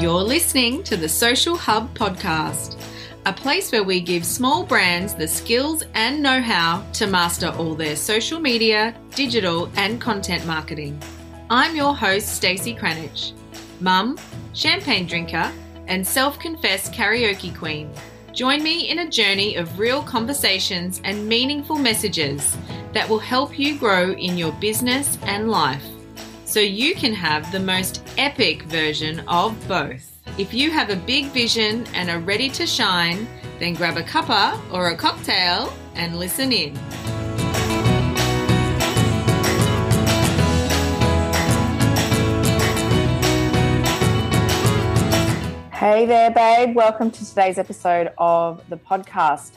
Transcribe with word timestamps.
You're 0.00 0.22
listening 0.22 0.84
to 0.84 0.96
the 0.96 1.08
Social 1.08 1.56
Hub 1.56 1.92
podcast, 1.98 2.80
a 3.26 3.32
place 3.32 3.72
where 3.72 3.82
we 3.82 4.00
give 4.00 4.24
small 4.24 4.64
brands 4.64 5.12
the 5.12 5.26
skills 5.26 5.82
and 5.94 6.22
know 6.22 6.40
how 6.40 6.86
to 6.92 7.08
master 7.08 7.48
all 7.48 7.74
their 7.74 7.96
social 7.96 8.38
media, 8.38 8.94
digital, 9.16 9.68
and 9.74 10.00
content 10.00 10.46
marketing. 10.46 11.02
I'm 11.50 11.74
your 11.74 11.96
host, 11.96 12.28
Stacey 12.28 12.76
Cranich, 12.76 13.32
mum, 13.80 14.16
champagne 14.54 15.04
drinker, 15.04 15.50
and 15.88 16.06
self 16.06 16.38
confessed 16.38 16.92
karaoke 16.92 17.52
queen. 17.58 17.90
Join 18.32 18.62
me 18.62 18.90
in 18.90 19.00
a 19.00 19.10
journey 19.10 19.56
of 19.56 19.80
real 19.80 20.04
conversations 20.04 21.00
and 21.02 21.26
meaningful 21.26 21.76
messages 21.76 22.56
that 22.92 23.08
will 23.08 23.18
help 23.18 23.58
you 23.58 23.76
grow 23.76 24.12
in 24.12 24.38
your 24.38 24.52
business 24.52 25.18
and 25.22 25.50
life 25.50 25.97
so 26.48 26.60
you 26.60 26.94
can 26.94 27.12
have 27.12 27.52
the 27.52 27.60
most 27.60 28.02
epic 28.16 28.62
version 28.62 29.20
of 29.28 29.54
both. 29.68 30.18
If 30.38 30.54
you 30.54 30.70
have 30.70 30.88
a 30.88 30.96
big 30.96 31.26
vision 31.26 31.86
and 31.92 32.08
are 32.08 32.20
ready 32.20 32.48
to 32.48 32.66
shine, 32.66 33.28
then 33.58 33.74
grab 33.74 33.98
a 33.98 34.02
cuppa 34.02 34.58
or 34.72 34.88
a 34.88 34.96
cocktail 34.96 35.70
and 35.94 36.18
listen 36.18 36.50
in. 36.50 36.74
Hey 45.70 46.06
there, 46.06 46.30
babe. 46.30 46.74
Welcome 46.74 47.10
to 47.10 47.26
today's 47.26 47.58
episode 47.58 48.10
of 48.16 48.66
the 48.70 48.78
podcast. 48.78 49.52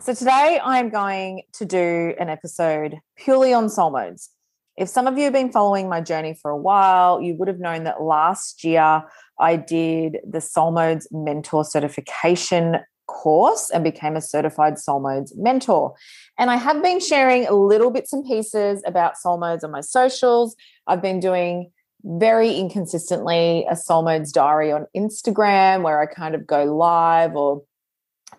So, 0.00 0.12
today 0.12 0.58
I'm 0.60 0.88
going 0.88 1.42
to 1.52 1.64
do 1.64 2.14
an 2.18 2.28
episode 2.28 2.98
purely 3.14 3.54
on 3.54 3.70
soul 3.70 3.90
modes. 3.90 4.31
If 4.76 4.88
some 4.88 5.06
of 5.06 5.18
you 5.18 5.24
have 5.24 5.32
been 5.32 5.52
following 5.52 5.88
my 5.88 6.00
journey 6.00 6.34
for 6.40 6.50
a 6.50 6.56
while, 6.56 7.20
you 7.20 7.34
would 7.34 7.48
have 7.48 7.60
known 7.60 7.84
that 7.84 8.02
last 8.02 8.64
year 8.64 9.04
I 9.38 9.56
did 9.56 10.18
the 10.28 10.40
Soul 10.40 10.72
Modes 10.72 11.06
Mentor 11.10 11.64
Certification 11.64 12.78
course 13.06 13.68
and 13.70 13.84
became 13.84 14.16
a 14.16 14.20
certified 14.20 14.78
Soul 14.78 15.00
Modes 15.00 15.34
mentor. 15.36 15.94
And 16.38 16.50
I 16.50 16.56
have 16.56 16.82
been 16.82 17.00
sharing 17.00 17.50
little 17.50 17.90
bits 17.90 18.12
and 18.12 18.24
pieces 18.24 18.82
about 18.86 19.18
Soul 19.18 19.38
Modes 19.38 19.64
on 19.64 19.70
my 19.70 19.82
socials. 19.82 20.56
I've 20.86 21.02
been 21.02 21.20
doing 21.20 21.70
very 22.04 22.54
inconsistently 22.54 23.66
a 23.70 23.76
soul 23.76 24.02
modes 24.02 24.32
diary 24.32 24.72
on 24.72 24.86
Instagram 24.96 25.82
where 25.82 26.00
I 26.00 26.06
kind 26.06 26.34
of 26.34 26.46
go 26.46 26.64
live 26.64 27.36
or 27.36 27.62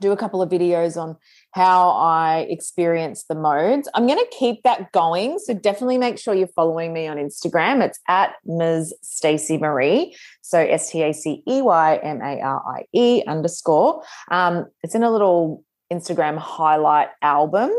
do 0.01 0.11
a 0.11 0.17
couple 0.17 0.41
of 0.41 0.49
videos 0.49 0.97
on 1.01 1.15
how 1.53 1.91
I 1.91 2.47
experience 2.49 3.25
the 3.25 3.35
modes. 3.35 3.87
I'm 3.93 4.07
going 4.07 4.17
to 4.17 4.35
keep 4.37 4.63
that 4.63 4.91
going. 4.91 5.37
So 5.37 5.53
definitely 5.53 5.99
make 5.99 6.17
sure 6.17 6.33
you're 6.33 6.47
following 6.47 6.93
me 6.93 7.07
on 7.07 7.17
Instagram. 7.17 7.83
It's 7.83 7.99
at 8.07 8.33
Ms. 8.45 8.93
Stacey 9.03 9.59
Marie. 9.59 10.15
So 10.41 10.57
S 10.57 10.91
T 10.91 11.03
A 11.03 11.13
C 11.13 11.43
E 11.47 11.61
Y 11.61 11.95
M 11.97 12.21
A 12.21 12.41
R 12.41 12.63
I 12.67 12.85
E 12.91 13.23
underscore. 13.27 14.03
Um, 14.31 14.65
it's 14.81 14.95
in 14.95 15.03
a 15.03 15.11
little 15.11 15.63
Instagram 15.91 16.37
highlight 16.39 17.09
album. 17.21 17.71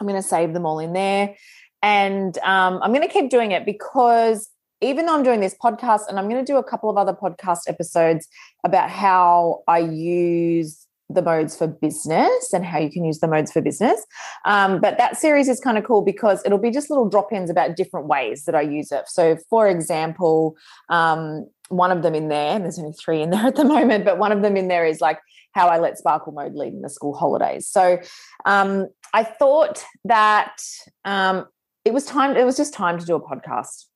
I'm 0.00 0.06
going 0.06 0.20
to 0.20 0.28
save 0.28 0.52
them 0.52 0.66
all 0.66 0.80
in 0.80 0.92
there. 0.92 1.36
And 1.82 2.36
um, 2.38 2.80
I'm 2.82 2.92
going 2.92 3.06
to 3.06 3.12
keep 3.12 3.30
doing 3.30 3.52
it 3.52 3.64
because 3.64 4.50
even 4.80 5.06
though 5.06 5.14
I'm 5.14 5.22
doing 5.22 5.40
this 5.40 5.54
podcast, 5.62 6.08
and 6.08 6.18
I'm 6.18 6.28
going 6.28 6.44
to 6.44 6.52
do 6.52 6.56
a 6.56 6.64
couple 6.64 6.90
of 6.90 6.96
other 6.96 7.12
podcast 7.12 7.60
episodes 7.68 8.26
about 8.64 8.90
how 8.90 9.62
I 9.68 9.78
use 9.78 10.86
the 11.12 11.22
modes 11.22 11.56
for 11.56 11.66
business 11.66 12.52
and 12.52 12.64
how 12.64 12.78
you 12.78 12.90
can 12.90 13.04
use 13.04 13.18
the 13.18 13.28
modes 13.28 13.52
for 13.52 13.60
business. 13.60 14.04
Um, 14.44 14.80
but 14.80 14.96
that 14.98 15.16
series 15.16 15.48
is 15.48 15.60
kind 15.60 15.76
of 15.76 15.84
cool 15.84 16.02
because 16.02 16.42
it'll 16.44 16.58
be 16.58 16.70
just 16.70 16.90
little 16.90 17.08
drop 17.08 17.32
ins 17.32 17.50
about 17.50 17.76
different 17.76 18.06
ways 18.06 18.44
that 18.44 18.54
I 18.54 18.62
use 18.62 18.92
it. 18.92 19.08
So, 19.08 19.36
for 19.48 19.68
example, 19.68 20.56
um, 20.88 21.48
one 21.68 21.92
of 21.92 22.02
them 22.02 22.14
in 22.14 22.28
there, 22.28 22.54
and 22.54 22.64
there's 22.64 22.78
only 22.78 22.92
three 22.92 23.22
in 23.22 23.30
there 23.30 23.46
at 23.46 23.56
the 23.56 23.64
moment, 23.64 24.04
but 24.04 24.18
one 24.18 24.32
of 24.32 24.42
them 24.42 24.56
in 24.56 24.68
there 24.68 24.86
is 24.86 25.00
like 25.00 25.18
how 25.52 25.66
I 25.66 25.78
let 25.78 25.98
Sparkle 25.98 26.32
Mode 26.32 26.54
lead 26.54 26.72
in 26.72 26.82
the 26.82 26.90
school 26.90 27.14
holidays. 27.14 27.66
So, 27.66 27.98
um, 28.44 28.88
I 29.12 29.24
thought 29.24 29.84
that 30.04 30.62
um, 31.04 31.46
it 31.84 31.92
was 31.92 32.06
time, 32.06 32.36
it 32.36 32.44
was 32.44 32.56
just 32.56 32.72
time 32.72 32.98
to 32.98 33.04
do 33.04 33.16
a 33.16 33.20
podcast 33.20 33.86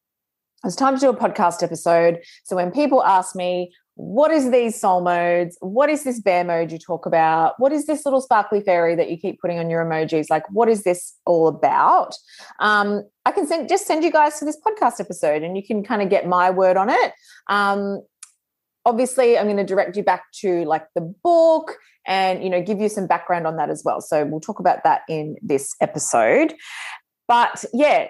it's 0.65 0.77
time 0.77 0.95
to 0.95 1.01
do 1.01 1.11
a 1.11 1.17
podcast 1.17 1.63
episode. 1.63 2.21
So 2.45 2.57
when 2.57 2.71
people 2.71 3.05
ask 3.05 3.37
me, 3.37 3.73
what 3.97 4.33
is 4.33 4.51
these 4.51 4.81
soul 4.81 5.01
modes? 5.01 5.57
What 5.61 5.89
is 5.89 6.03
this 6.03 6.21
bear 6.21 6.43
mode 6.43 6.73
you 6.73 6.79
talk 6.79 7.07
about? 7.07 7.55
What 7.59 7.73
is 7.73 7.87
this 7.87 8.05
little 8.05 8.21
sparkly 8.21 8.61
fairy 8.61 8.97
that 8.97 9.09
you 9.09 9.17
keep 9.17 9.41
putting 9.41 9.59
on 9.59 9.71
your 9.71 9.85
emojis? 9.85 10.27
Like, 10.31 10.43
what 10.51 10.69
is 10.69 10.83
this 10.83 11.15
all 11.25 11.47
about? 11.47 12.17
Um, 12.59 13.05
I 13.25 13.31
can 13.31 13.47
send 13.47 13.69
just 13.69 13.87
send 13.87 14.03
you 14.03 14.11
guys 14.11 14.39
to 14.39 14.45
this 14.45 14.59
podcast 14.61 14.99
episode 14.99 15.43
and 15.43 15.57
you 15.57 15.65
can 15.65 15.85
kind 15.85 16.03
of 16.03 16.11
get 16.11 16.27
my 16.27 16.51
word 16.51 16.77
on 16.77 16.91
it. 16.91 17.13
Um, 17.49 18.03
obviously, 18.85 19.39
I'm 19.39 19.47
going 19.47 19.57
to 19.59 19.65
direct 19.65 19.97
you 19.97 20.03
back 20.03 20.25
to 20.41 20.65
like 20.65 20.87
the 20.95 21.15
book 21.23 21.77
and 22.07 22.43
you 22.43 22.51
know 22.51 22.63
give 22.63 22.81
you 22.81 22.89
some 22.89 23.07
background 23.07 23.47
on 23.47 23.57
that 23.57 23.71
as 23.71 23.83
well. 23.85 24.01
So 24.01 24.25
we'll 24.25 24.41
talk 24.41 24.59
about 24.59 24.83
that 24.83 25.03
in 25.09 25.37
this 25.41 25.75
episode. 25.81 26.55
But 27.29 27.65
yeah, 27.73 28.09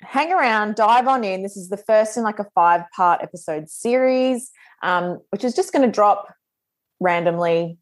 hang 0.00 0.32
around, 0.32 0.76
dive 0.76 1.08
on 1.08 1.24
in. 1.24 1.42
This 1.42 1.56
is 1.56 1.68
the 1.68 1.76
first 1.76 2.16
in 2.16 2.22
like 2.22 2.38
a 2.38 2.46
five 2.54 2.82
part 2.94 3.22
episode 3.22 3.68
series, 3.68 4.50
um, 4.82 5.20
which 5.30 5.44
is 5.44 5.54
just 5.54 5.72
going 5.72 5.84
to 5.84 5.92
drop 5.92 6.32
randomly 7.00 7.78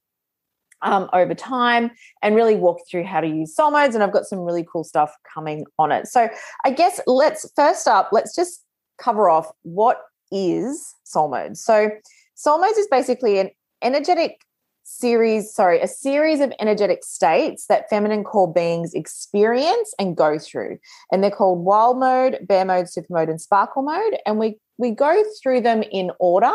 um, 0.83 1.09
over 1.13 1.35
time 1.35 1.91
and 2.23 2.35
really 2.35 2.55
walk 2.55 2.81
through 2.89 3.05
how 3.05 3.21
to 3.21 3.27
use 3.27 3.55
soul 3.55 3.71
modes. 3.71 3.95
And 3.95 4.05
I've 4.05 4.13
got 4.13 4.27
some 4.27 4.41
really 4.41 4.67
cool 4.71 4.85
stuff 4.85 5.15
coming 5.33 5.65
on 5.79 5.93
it. 5.93 6.07
So 6.07 6.29
I 6.65 6.71
guess 6.71 7.01
let's 7.07 7.51
first 7.57 7.89
up, 7.89 8.11
let's 8.13 8.35
just 8.35 8.63
cover 8.99 9.29
off 9.29 9.51
what 9.63 10.03
is 10.31 10.95
soul 11.05 11.29
modes. 11.29 11.63
So 11.63 11.91
soul 12.35 12.61
modes 12.61 12.79
is 12.79 12.89
basically 12.89 13.39
an 13.39 13.51
energetic 13.83 14.41
series, 14.89 15.53
sorry, 15.53 15.81
a 15.81 15.89
series 15.89 16.41
of 16.41 16.53
energetic 16.61 17.03
states 17.03 17.67
that 17.67 17.91
feminine 17.91 18.23
core 18.23 18.53
beings 18.53 18.95
experience 18.95 19.93
and 19.99 20.17
go 20.17 20.39
through. 20.39 20.79
And 21.11 21.23
they're 21.23 21.31
called 21.31 21.65
wild 21.65 21.99
mode, 21.99 22.39
bear 22.43 22.65
mode, 22.65 22.89
super 22.89 23.13
mode, 23.13 23.29
and 23.29 23.41
sparkle 23.41 23.83
mode. 23.83 24.19
And 24.25 24.39
we 24.39 24.59
we 24.79 24.91
go 24.91 25.23
through 25.43 25.63
them 25.63 25.83
in 25.91 26.11
order 26.19 26.53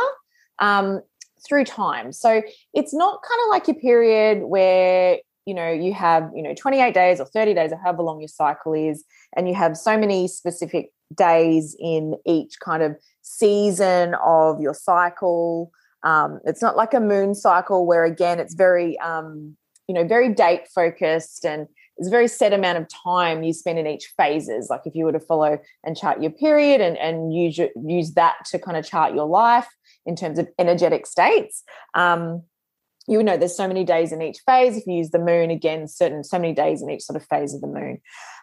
um, 0.61 1.01
through 1.45 1.65
time. 1.65 2.13
So 2.13 2.41
it's 2.73 2.93
not 2.93 3.21
kind 3.27 3.41
of 3.43 3.49
like 3.49 3.67
your 3.67 3.75
period 3.75 4.43
where 4.43 5.17
you 5.45 5.55
know 5.55 5.71
you 5.71 5.93
have 5.93 6.29
you 6.35 6.43
know 6.43 6.53
28 6.53 6.93
days 6.93 7.19
or 7.19 7.25
30 7.25 7.55
days 7.55 7.71
or 7.71 7.77
however 7.77 8.03
long 8.03 8.21
your 8.21 8.27
cycle 8.27 8.73
is 8.73 9.03
and 9.35 9.49
you 9.49 9.55
have 9.55 9.75
so 9.75 9.97
many 9.97 10.27
specific 10.27 10.91
days 11.15 11.75
in 11.79 12.15
each 12.27 12.59
kind 12.63 12.83
of 12.83 12.95
season 13.23 14.15
of 14.23 14.61
your 14.61 14.75
cycle 14.75 15.71
um, 16.03 16.39
it's 16.45 16.61
not 16.61 16.77
like 16.77 16.93
a 16.93 16.99
moon 16.99 17.33
cycle 17.33 17.87
where 17.87 18.05
again 18.05 18.39
it's 18.39 18.53
very 18.53 18.99
um, 18.99 19.57
you 19.87 19.95
know 19.95 20.07
very 20.07 20.31
date 20.31 20.67
focused 20.67 21.43
and 21.43 21.67
it's 21.97 22.07
a 22.07 22.11
very 22.11 22.27
set 22.27 22.53
amount 22.53 22.79
of 22.79 22.87
time 22.87 23.43
you 23.43 23.53
spend 23.53 23.77
in 23.77 23.85
each 23.85 24.11
phases. 24.17 24.69
Like 24.71 24.81
if 24.85 24.95
you 24.95 25.05
were 25.05 25.11
to 25.11 25.19
follow 25.19 25.59
and 25.83 25.95
chart 25.95 26.19
your 26.19 26.31
period 26.31 26.81
and 26.81 26.97
and 26.97 27.31
use 27.31 27.59
use 27.75 28.13
that 28.13 28.37
to 28.49 28.57
kind 28.57 28.75
of 28.75 28.85
chart 28.85 29.13
your 29.13 29.27
life 29.27 29.67
in 30.05 30.15
terms 30.15 30.39
of 30.39 30.47
energetic 30.59 31.05
states. 31.05 31.63
Um, 31.93 32.43
you 33.07 33.23
know 33.23 33.35
there's 33.35 33.57
so 33.57 33.67
many 33.67 33.83
days 33.83 34.11
in 34.11 34.21
each 34.21 34.39
phase. 34.45 34.77
If 34.77 34.85
you 34.85 34.93
use 34.93 35.09
the 35.09 35.19
moon 35.19 35.49
again 35.49 35.87
certain 35.87 36.23
so 36.23 36.37
many 36.37 36.53
days 36.53 36.83
in 36.83 36.89
each 36.89 37.01
sort 37.01 37.17
of 37.17 37.27
phase 37.27 37.53
of 37.53 37.61
the 37.61 37.67
moon. 37.67 37.99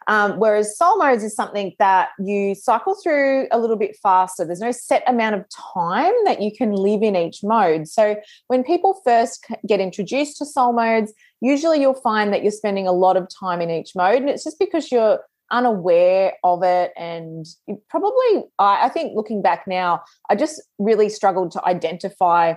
Um, 0.09 0.39
whereas 0.39 0.77
soul 0.77 0.99
modes 0.99 1.23
is 1.23 1.37
something 1.37 1.75
that 1.79 2.09
you 2.19 2.55
cycle 2.55 2.97
through 3.01 3.47
a 3.53 3.59
little 3.59 3.77
bit 3.77 3.97
faster. 4.03 4.45
There's 4.45 4.61
no 4.61 4.73
set 4.73 5.05
amount 5.07 5.37
of 5.37 5.45
time 5.51 6.13
that 6.25 6.43
you 6.43 6.51
can 6.51 6.73
live 6.73 7.03
in 7.03 7.15
each 7.15 7.45
mode. 7.45 7.87
So 7.87 8.17
when 8.49 8.65
people 8.65 9.01
first 9.05 9.47
get 9.67 9.81
introduced 9.81 10.39
to 10.39 10.47
soul 10.47 10.73
modes 10.73 11.13
usually 11.41 11.81
you'll 11.81 11.95
find 11.95 12.33
that 12.33 12.43
you're 12.43 12.53
spending 12.53 12.87
a 12.87 12.93
lot 12.93 13.17
of 13.17 13.29
time 13.29 13.61
in 13.61 13.71
each 13.71 13.95
mode 13.95 14.21
and 14.21 14.29
it's 14.29 14.45
just 14.45 14.59
because 14.59 14.91
you're 14.91 15.21
unaware 15.50 16.34
of 16.44 16.62
it 16.62 16.92
and 16.97 17.47
probably 17.89 18.45
I, 18.59 18.86
I 18.86 18.89
think 18.89 19.16
looking 19.16 19.41
back 19.41 19.66
now 19.66 20.03
i 20.28 20.34
just 20.34 20.62
really 20.78 21.09
struggled 21.09 21.53
to 21.53 21.65
identify 21.65 22.54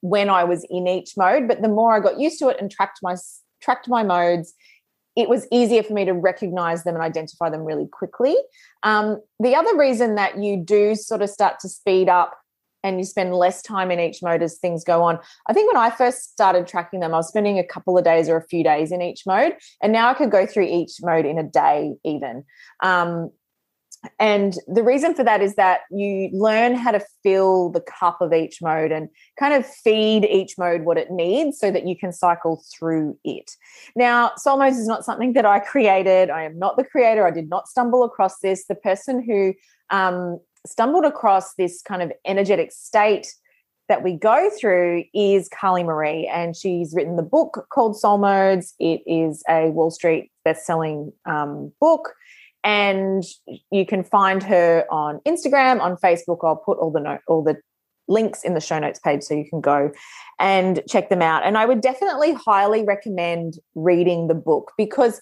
when 0.00 0.30
I 0.30 0.44
was 0.44 0.64
in 0.70 0.86
each 0.86 1.16
mode. 1.16 1.48
But 1.48 1.62
the 1.62 1.68
more 1.68 1.94
I 1.94 2.00
got 2.00 2.18
used 2.18 2.38
to 2.40 2.48
it 2.48 2.58
and 2.60 2.70
tracked 2.70 3.00
my 3.02 3.16
tracked 3.60 3.88
my 3.88 4.02
modes, 4.02 4.54
it 5.16 5.28
was 5.28 5.46
easier 5.50 5.82
for 5.82 5.94
me 5.94 6.04
to 6.04 6.12
recognize 6.12 6.84
them 6.84 6.94
and 6.94 7.02
identify 7.02 7.50
them 7.50 7.64
really 7.64 7.88
quickly. 7.90 8.36
Um, 8.82 9.20
the 9.40 9.54
other 9.54 9.76
reason 9.76 10.14
that 10.16 10.42
you 10.42 10.58
do 10.58 10.94
sort 10.94 11.22
of 11.22 11.30
start 11.30 11.58
to 11.60 11.68
speed 11.68 12.08
up 12.08 12.36
and 12.82 12.98
you 12.98 13.04
spend 13.04 13.34
less 13.34 13.62
time 13.62 13.90
in 13.90 14.00
each 14.00 14.22
mode 14.22 14.42
as 14.42 14.58
things 14.58 14.84
go 14.84 15.02
on. 15.02 15.18
I 15.46 15.52
think 15.52 15.72
when 15.72 15.80
I 15.80 15.90
first 15.90 16.30
started 16.30 16.66
tracking 16.66 17.00
them, 17.00 17.14
I 17.14 17.18
was 17.18 17.28
spending 17.28 17.58
a 17.58 17.64
couple 17.64 17.96
of 17.98 18.04
days 18.04 18.28
or 18.28 18.36
a 18.36 18.46
few 18.46 18.62
days 18.62 18.92
in 18.92 19.02
each 19.02 19.22
mode, 19.26 19.54
and 19.82 19.92
now 19.92 20.08
I 20.08 20.14
could 20.14 20.30
go 20.30 20.46
through 20.46 20.64
each 20.64 20.96
mode 21.02 21.26
in 21.26 21.38
a 21.38 21.44
day, 21.44 21.94
even. 22.04 22.44
Um, 22.82 23.30
and 24.18 24.56
the 24.66 24.82
reason 24.82 25.14
for 25.14 25.24
that 25.24 25.42
is 25.42 25.54
that 25.54 25.80
you 25.90 26.30
learn 26.32 26.74
how 26.74 26.92
to 26.92 27.00
fill 27.22 27.70
the 27.70 27.80
cup 27.80 28.20
of 28.20 28.32
each 28.32 28.60
mode 28.62 28.92
and 28.92 29.08
kind 29.38 29.54
of 29.54 29.66
feed 29.66 30.24
each 30.24 30.54
mode 30.58 30.82
what 30.82 30.98
it 30.98 31.10
needs 31.10 31.58
so 31.58 31.70
that 31.70 31.86
you 31.86 31.96
can 31.96 32.12
cycle 32.12 32.62
through 32.72 33.18
it. 33.24 33.52
Now, 33.94 34.32
soul 34.36 34.58
modes 34.58 34.78
is 34.78 34.86
not 34.86 35.04
something 35.04 35.32
that 35.34 35.46
I 35.46 35.58
created. 35.60 36.30
I 36.30 36.42
am 36.42 36.58
not 36.58 36.76
the 36.76 36.84
creator. 36.84 37.26
I 37.26 37.30
did 37.30 37.48
not 37.48 37.68
stumble 37.68 38.04
across 38.04 38.38
this. 38.40 38.66
The 38.66 38.74
person 38.74 39.22
who 39.22 39.54
um, 39.90 40.40
stumbled 40.66 41.04
across 41.04 41.54
this 41.54 41.82
kind 41.82 42.02
of 42.02 42.12
energetic 42.24 42.72
state 42.72 43.32
that 43.88 44.02
we 44.02 44.14
go 44.14 44.50
through 44.60 45.04
is 45.14 45.48
Carly 45.48 45.84
Marie, 45.84 46.26
and 46.26 46.56
she's 46.56 46.92
written 46.94 47.16
the 47.16 47.22
book 47.22 47.66
called 47.72 47.98
Soul 47.98 48.18
Modes. 48.18 48.74
It 48.80 49.00
is 49.06 49.42
a 49.48 49.70
Wall 49.70 49.90
Street 49.90 50.32
best-selling 50.44 51.12
um, 51.24 51.72
book, 51.80 52.14
and 52.64 53.22
you 53.70 53.86
can 53.86 54.02
find 54.02 54.42
her 54.42 54.84
on 54.90 55.20
Instagram, 55.24 55.80
on 55.80 55.96
Facebook. 55.96 56.38
I'll 56.42 56.56
put 56.56 56.78
all 56.78 56.90
the 56.90 57.00
note, 57.00 57.20
all 57.28 57.44
the 57.44 57.58
links 58.08 58.42
in 58.42 58.54
the 58.54 58.60
show 58.60 58.78
notes 58.78 58.98
page 58.98 59.22
so 59.22 59.34
you 59.34 59.48
can 59.48 59.60
go 59.60 59.90
and 60.38 60.82
check 60.88 61.08
them 61.08 61.22
out. 61.22 61.44
And 61.44 61.56
I 61.58 61.66
would 61.66 61.80
definitely 61.80 62.34
highly 62.34 62.84
recommend 62.84 63.54
reading 63.74 64.28
the 64.28 64.34
book 64.34 64.72
because 64.76 65.20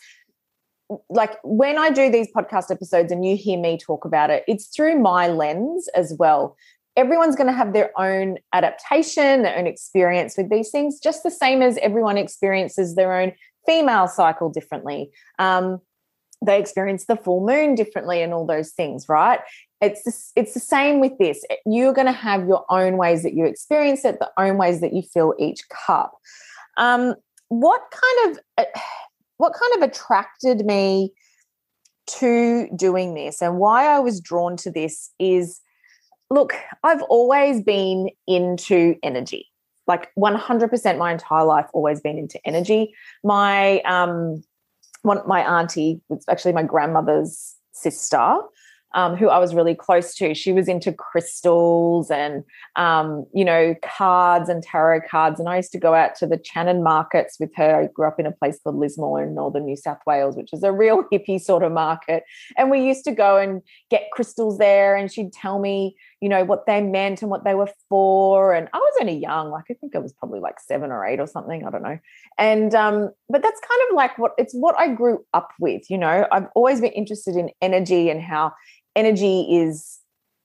like 1.09 1.39
when 1.43 1.79
I 1.79 1.91
do 1.91 2.11
these 2.11 2.29
podcast 2.37 2.71
episodes 2.71 3.11
and 3.11 3.25
you 3.25 3.37
hear 3.37 3.59
me 3.59 3.79
talk 3.79 4.05
about 4.05 4.31
it, 4.31 4.45
it's 4.47 4.67
through 4.67 5.01
my 5.01 5.29
lens 5.29 5.89
as 5.97 6.15
well 6.19 6.57
everyone's 6.97 7.37
going 7.37 7.49
to 7.49 7.53
have 7.53 7.73
their 7.73 7.91
own 7.99 8.39
adaptation, 8.53 9.43
their 9.43 9.59
own 9.59 9.67
experience 9.67 10.37
with 10.37 10.51
these 10.51 10.71
things, 10.71 11.01
just 11.01 11.23
the 11.23 11.31
same 11.31 11.63
as 11.63 11.77
everyone 11.79 12.17
experiences 12.17 12.95
their 12.95 13.15
own 13.15 13.33
female 13.67 14.07
cycle 14.07 14.49
differently. 14.49 15.11
Um, 15.39 15.81
they 16.45 16.59
experience 16.59 17.07
the 17.07 17.17
full 17.17 17.45
moon 17.45 17.75
differently 17.75 18.23
and 18.23 18.35
all 18.35 18.47
those 18.47 18.71
things, 18.73 19.09
right? 19.09 19.41
It's 19.81 20.03
the, 20.05 20.41
it's 20.41 20.55
the 20.55 20.61
same 20.61 21.01
with 21.01 21.17
this. 21.19 21.45
You're 21.65 21.93
going 21.93 22.07
to 22.07 22.13
have 22.13 22.47
your 22.47 22.65
own 22.71 22.97
ways 22.97 23.23
that 23.23 23.35
you 23.35 23.45
experience 23.45 24.05
it, 24.05 24.19
the 24.19 24.31
own 24.39 24.57
ways 24.57 24.81
that 24.81 24.93
you 24.93 25.03
fill 25.03 25.35
each 25.39 25.63
cup. 25.69 26.13
Um, 26.77 27.15
what 27.49 27.83
kind 27.91 28.31
of 28.31 28.43
uh, 28.59 28.81
what 29.39 29.53
kind 29.53 29.83
of 29.83 29.89
attracted 29.89 30.65
me 30.65 31.13
to 32.07 32.69
doing 32.77 33.15
this 33.15 33.41
and 33.41 33.59
why 33.59 33.87
I 33.87 33.99
was 33.99 34.21
drawn 34.21 34.57
to 34.59 34.71
this 34.71 35.11
is 35.19 35.61
look, 36.31 36.55
I've 36.83 37.03
always 37.03 37.63
been 37.63 38.11
into 38.27 38.97
energy. 39.03 39.47
Like 39.87 40.11
100% 40.19 40.99
my 40.99 41.13
entire 41.13 41.45
life 41.45 41.67
always 41.73 42.01
been 42.01 42.19
into 42.19 42.41
energy. 42.47 42.95
My 43.23 43.81
um 43.81 44.43
one 45.03 45.21
my 45.27 45.41
auntie 45.41 46.01
was 46.09 46.25
actually 46.29 46.53
my 46.53 46.63
grandmother's 46.63 47.55
sister 47.73 48.39
um, 48.95 49.17
who 49.17 49.29
I 49.29 49.39
was 49.39 49.55
really 49.55 49.75
close 49.75 50.15
to. 50.15 50.35
She 50.35 50.53
was 50.53 50.69
into 50.69 50.93
crystals 50.93 52.11
and, 52.11 52.45
um, 52.77 53.27
you 53.35 53.45
know, 53.45 53.75
cards 53.83 54.49
and 54.49 54.63
tarot 54.63 55.03
cards. 55.11 55.41
And 55.41 55.49
I 55.49 55.57
used 55.57 55.73
to 55.73 55.79
go 55.79 55.95
out 55.95 56.15
to 56.17 56.27
the 56.27 56.39
Channon 56.39 56.83
markets 56.83 57.37
with 57.41 57.51
her. 57.57 57.83
I 57.83 57.87
grew 57.89 58.07
up 58.07 58.21
in 58.21 58.27
a 58.27 58.33
place 58.33 58.61
called 58.63 58.77
Lismore 58.77 59.23
in 59.23 59.35
northern 59.35 59.65
New 59.65 59.77
South 59.77 59.99
Wales, 60.07 60.37
which 60.37 60.53
is 60.53 60.63
a 60.63 60.73
real 60.73 61.05
hippie 61.13 61.41
sort 61.41 61.65
of 61.65 61.73
market. 61.73 62.23
And 62.57 62.71
we 62.71 62.87
used 62.87 63.05
to 63.05 63.13
go 63.13 63.37
and 63.37 63.63
get 63.91 64.11
crystals 64.13 64.59
there. 64.59 64.95
And 64.95 65.11
she'd 65.11 65.33
tell 65.33 65.59
me, 65.59 65.97
you 66.21 66.29
know, 66.29 66.45
what 66.45 66.67
they 66.67 66.81
meant 66.81 67.21
and 67.21 67.31
what 67.31 67.45
they 67.45 67.55
were 67.55 67.71
for. 67.89 68.55
And 68.55 68.69
I 68.73 68.79
was 68.79 68.95
only 69.01 69.17
young, 69.17 69.51
like 69.51 69.65
I 69.71 69.75
think 69.75 69.97
I 69.97 69.99
was 69.99 70.13
probably 70.13 70.39
like 70.39 70.61
seven 70.61 70.93
or 70.93 71.05
eight 71.05 71.19
or 71.19 71.27
something. 71.27 71.67
I 71.67 71.71
don't 71.71 71.83
know. 71.83 71.99
And, 72.39 72.73
um, 72.75 73.11
but 73.29 73.43
that's 73.43 73.61
kind 73.61 73.81
of 73.91 73.97
like 73.97 74.17
what 74.19 74.33
it's 74.39 74.55
what 74.55 74.79
I 74.79 74.89
grew 74.89 75.25
up 75.35 75.51
with, 75.59 75.91
you 75.91 75.99
know. 75.99 76.27
I've 76.31 76.47
always 76.55 76.81
been 76.81 76.93
interested 76.93 77.35
in 77.35 77.51
energy 77.61 78.09
and 78.09 78.23
how 78.23 78.53
energy 78.97 79.43
is 79.51 80.01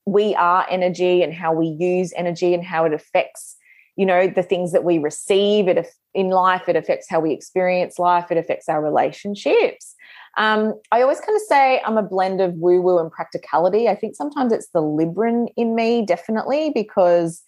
we 0.06 0.34
are 0.34 0.66
energy 0.68 1.22
and 1.22 1.32
how 1.32 1.52
we 1.52 1.66
use 1.66 2.12
energy 2.16 2.54
and 2.54 2.64
how 2.64 2.84
it 2.84 2.92
affects 2.92 3.56
you 3.96 4.06
know 4.06 4.28
the 4.28 4.42
things 4.42 4.72
that 4.72 4.84
we 4.84 4.98
receive. 4.98 5.68
It 5.68 5.86
in 6.14 6.30
life 6.30 6.68
it 6.68 6.76
affects 6.76 7.06
how 7.08 7.20
we 7.20 7.32
experience 7.32 7.98
life. 7.98 8.30
It 8.30 8.38
affects 8.38 8.68
our 8.68 8.82
relationships. 8.82 9.94
Um, 10.38 10.74
i 10.92 11.02
always 11.02 11.20
kind 11.20 11.34
of 11.34 11.42
say 11.48 11.82
i'm 11.84 11.98
a 11.98 12.04
blend 12.04 12.40
of 12.40 12.54
woo 12.54 12.80
woo 12.80 12.98
and 12.98 13.10
practicality. 13.10 13.88
I 13.88 13.94
think 13.94 14.14
sometimes 14.16 14.52
it's 14.52 14.68
the 14.68 14.80
libran 14.80 15.48
in 15.56 15.74
me 15.74 16.04
definitely 16.06 16.70
because 16.74 17.42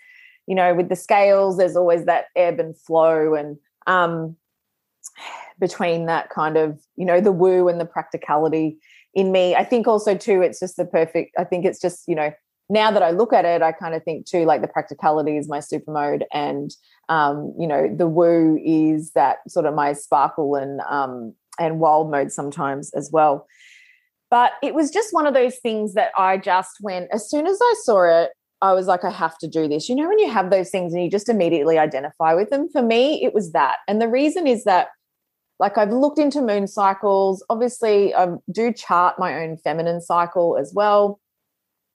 you 0.47 0.55
know 0.55 0.75
with 0.75 0.89
the 0.89 0.97
scales 0.97 1.57
there's 1.57 1.77
always 1.77 2.05
that 2.05 2.27
ebb 2.37 2.61
and 2.61 2.77
flow 2.77 3.35
and 3.35 3.57
um, 3.87 4.37
between 5.59 6.07
that 6.07 6.29
kind 6.29 6.57
of 6.57 6.81
you 6.97 7.07
know 7.07 7.21
the 7.21 7.33
woo 7.33 7.69
and 7.69 7.81
the 7.81 7.87
practicality 7.87 8.79
in 9.15 9.33
me. 9.33 9.55
I 9.55 9.65
think 9.65 9.87
also 9.87 10.17
too, 10.17 10.43
it's 10.43 10.61
just 10.61 10.77
the 10.77 10.85
perfect. 10.85 11.35
I 11.39 11.45
think 11.45 11.65
it's 11.65 11.81
just 11.81 12.05
you 12.07 12.15
know 12.15 12.33
now 12.69 12.91
that 12.91 13.03
I 13.03 13.11
look 13.11 13.33
at 13.33 13.45
it, 13.45 13.61
I 13.61 13.73
kind 13.73 13.95
of 13.95 14.03
think 14.03 14.27
too 14.27 14.45
like 14.45 14.63
the 14.63 14.69
practicality 14.69 15.37
is 15.37 15.49
my 15.49 15.61
super 15.61 15.93
mode, 15.93 16.25
and 16.33 16.71
um, 17.09 17.55
you 17.59 17.67
know 17.67 17.95
the 17.95 18.09
woo 18.09 18.59
is 18.65 19.13
that 19.13 19.39
sort 19.49 19.67
of 19.67 19.75
my 19.75 19.93
sparkle 19.93 20.55
and 20.55 20.81
um, 20.89 21.35
and 21.59 21.81
wild 21.81 22.11
mode 22.11 22.33
sometimes 22.33 22.93
as 22.95 23.11
well. 23.13 23.47
But 24.31 24.53
it 24.63 24.75
was 24.75 24.91
just 24.91 25.13
one 25.13 25.27
of 25.27 25.35
those 25.35 25.59
things 25.59 25.93
that 25.93 26.11
I 26.17 26.39
just 26.39 26.79
went 26.81 27.09
as 27.13 27.29
soon 27.29 27.47
as 27.47 27.59
I 27.61 27.75
saw 27.83 28.05
it. 28.05 28.31
I 28.63 28.73
was 28.73 28.87
like, 28.87 29.05
I 29.05 29.11
have 29.11 29.37
to 29.39 29.49
do 29.49 29.69
this. 29.69 29.89
You 29.89 29.97
know, 29.97 30.09
when 30.09 30.21
you 30.21 30.31
have 30.31 30.51
those 30.51 30.71
things 30.71 30.95
and 30.95 31.03
you 31.03 31.11
just 31.11 31.29
immediately 31.29 31.79
identify 31.79 32.33
with 32.33 32.49
them. 32.49 32.69
For 32.71 32.81
me, 32.81 33.23
it 33.23 33.35
was 33.35 33.53
that. 33.53 33.79
And 33.89 34.01
the 34.01 34.09
reason 34.09 34.47
is 34.47 34.65
that 34.65 34.89
like 35.63 35.79
I've 35.79 35.93
looked 35.93 36.19
into 36.19 36.43
moon 36.43 36.67
cycles. 36.67 37.45
Obviously, 37.49 38.13
I 38.13 38.27
do 38.51 38.73
chart 38.73 39.17
my 39.21 39.45
own 39.45 39.57
feminine 39.59 40.01
cycle 40.01 40.59
as 40.59 40.73
well. 40.75 41.21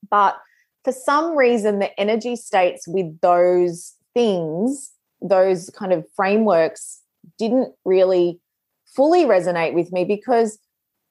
But 0.09 0.37
for 0.85 0.93
some 0.93 1.37
reason, 1.37 1.79
the 1.79 1.99
energy 1.99 2.37
states 2.37 2.87
with 2.87 3.19
those 3.19 3.93
things, 4.13 4.93
those 5.21 5.69
kind 5.71 5.91
of 5.91 6.05
frameworks, 6.15 7.01
didn't 7.37 7.73
really 7.83 8.39
fully 8.85 9.25
resonate 9.25 9.73
with 9.73 9.91
me 9.91 10.05
because 10.05 10.57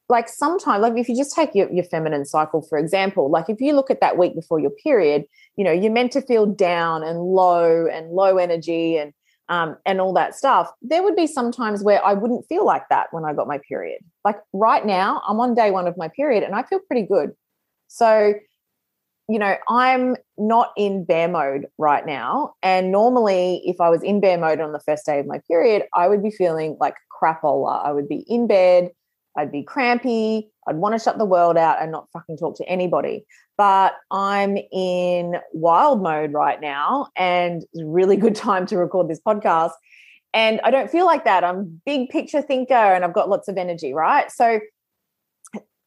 like 0.08 0.26
sometimes 0.26 0.80
like 0.80 0.96
if 0.96 1.10
you 1.10 1.16
just 1.16 1.34
take 1.34 1.54
your, 1.54 1.70
your 1.70 1.84
feminine 1.84 2.24
cycle 2.24 2.62
for 2.62 2.78
example 2.78 3.30
like 3.30 3.50
if 3.50 3.60
you 3.60 3.74
look 3.74 3.90
at 3.90 4.00
that 4.00 4.16
week 4.16 4.34
before 4.34 4.58
your 4.58 4.70
period 4.70 5.24
you 5.56 5.64
know 5.64 5.70
you're 5.70 5.92
meant 5.92 6.10
to 6.10 6.22
feel 6.22 6.46
down 6.46 7.02
and 7.02 7.18
low 7.20 7.86
and 7.86 8.10
low 8.12 8.38
energy 8.38 8.96
and 8.96 9.12
um, 9.48 9.76
and 9.86 10.00
all 10.00 10.12
that 10.14 10.34
stuff, 10.34 10.72
there 10.82 11.02
would 11.02 11.16
be 11.16 11.26
some 11.26 11.52
times 11.52 11.82
where 11.82 12.04
I 12.04 12.14
wouldn't 12.14 12.46
feel 12.48 12.64
like 12.64 12.88
that 12.90 13.08
when 13.12 13.24
I 13.24 13.32
got 13.32 13.46
my 13.46 13.58
period. 13.68 14.00
Like 14.24 14.36
right 14.52 14.84
now, 14.84 15.22
I'm 15.26 15.38
on 15.40 15.54
day 15.54 15.70
one 15.70 15.86
of 15.86 15.96
my 15.96 16.08
period 16.08 16.42
and 16.42 16.54
I 16.54 16.62
feel 16.64 16.80
pretty 16.80 17.06
good. 17.06 17.32
So, 17.88 18.34
you 19.28 19.38
know, 19.38 19.56
I'm 19.68 20.16
not 20.36 20.72
in 20.76 21.04
bear 21.04 21.28
mode 21.28 21.66
right 21.78 22.04
now. 22.04 22.54
And 22.62 22.90
normally, 22.90 23.62
if 23.64 23.80
I 23.80 23.88
was 23.88 24.02
in 24.02 24.20
bear 24.20 24.38
mode 24.38 24.60
on 24.60 24.72
the 24.72 24.80
first 24.80 25.06
day 25.06 25.20
of 25.20 25.26
my 25.26 25.40
period, 25.48 25.84
I 25.94 26.08
would 26.08 26.22
be 26.22 26.30
feeling 26.30 26.76
like 26.80 26.94
crapola. 27.22 27.84
I 27.84 27.92
would 27.92 28.08
be 28.08 28.24
in 28.28 28.46
bed, 28.46 28.90
I'd 29.36 29.52
be 29.52 29.62
crampy, 29.62 30.50
I'd 30.68 30.76
want 30.76 30.94
to 30.94 30.98
shut 30.98 31.18
the 31.18 31.24
world 31.24 31.56
out 31.56 31.80
and 31.80 31.92
not 31.92 32.08
fucking 32.12 32.36
talk 32.36 32.56
to 32.56 32.68
anybody 32.68 33.24
but 33.56 33.94
I'm 34.10 34.56
in 34.72 35.36
wild 35.52 36.02
mode 36.02 36.32
right 36.32 36.60
now 36.60 37.08
and 37.16 37.62
it's 37.62 37.82
a 37.82 37.86
really 37.86 38.16
good 38.16 38.34
time 38.34 38.66
to 38.66 38.76
record 38.76 39.08
this 39.08 39.20
podcast. 39.20 39.72
And 40.34 40.60
I 40.64 40.70
don't 40.70 40.90
feel 40.90 41.06
like 41.06 41.24
that. 41.24 41.44
I'm 41.44 41.80
big 41.86 42.10
picture 42.10 42.42
thinker 42.42 42.74
and 42.74 43.04
I've 43.04 43.14
got 43.14 43.30
lots 43.30 43.48
of 43.48 43.56
energy, 43.56 43.94
right? 43.94 44.30
So 44.30 44.60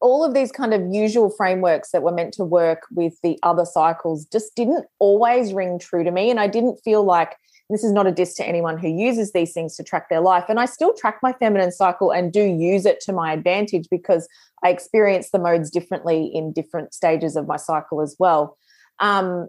all 0.01 0.23
of 0.23 0.33
these 0.33 0.51
kind 0.51 0.73
of 0.73 0.81
usual 0.91 1.29
frameworks 1.29 1.91
that 1.91 2.01
were 2.01 2.11
meant 2.11 2.33
to 2.35 2.43
work 2.43 2.83
with 2.89 3.19
the 3.21 3.37
other 3.43 3.65
cycles 3.65 4.25
just 4.25 4.55
didn't 4.55 4.85
always 4.97 5.53
ring 5.53 5.77
true 5.77 6.03
to 6.03 6.11
me. 6.11 6.31
And 6.31 6.39
I 6.39 6.47
didn't 6.47 6.77
feel 6.77 7.03
like 7.03 7.35
this 7.69 7.83
is 7.83 7.91
not 7.91 8.07
a 8.07 8.11
diss 8.11 8.33
to 8.35 8.47
anyone 8.47 8.77
who 8.77 8.87
uses 8.87 9.31
these 9.31 9.53
things 9.53 9.75
to 9.75 9.83
track 9.83 10.09
their 10.09 10.21
life. 10.21 10.45
And 10.49 10.59
I 10.59 10.65
still 10.65 10.93
track 10.93 11.19
my 11.21 11.33
feminine 11.33 11.71
cycle 11.71 12.11
and 12.11 12.33
do 12.33 12.41
use 12.43 12.85
it 12.85 12.99
to 13.01 13.13
my 13.13 13.31
advantage 13.31 13.87
because 13.91 14.27
I 14.63 14.69
experience 14.69 15.29
the 15.29 15.39
modes 15.39 15.69
differently 15.69 16.25
in 16.33 16.51
different 16.51 16.93
stages 16.93 17.35
of 17.35 17.47
my 17.47 17.57
cycle 17.57 18.01
as 18.01 18.15
well. 18.17 18.57
Um, 18.99 19.47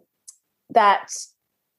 that 0.69 1.11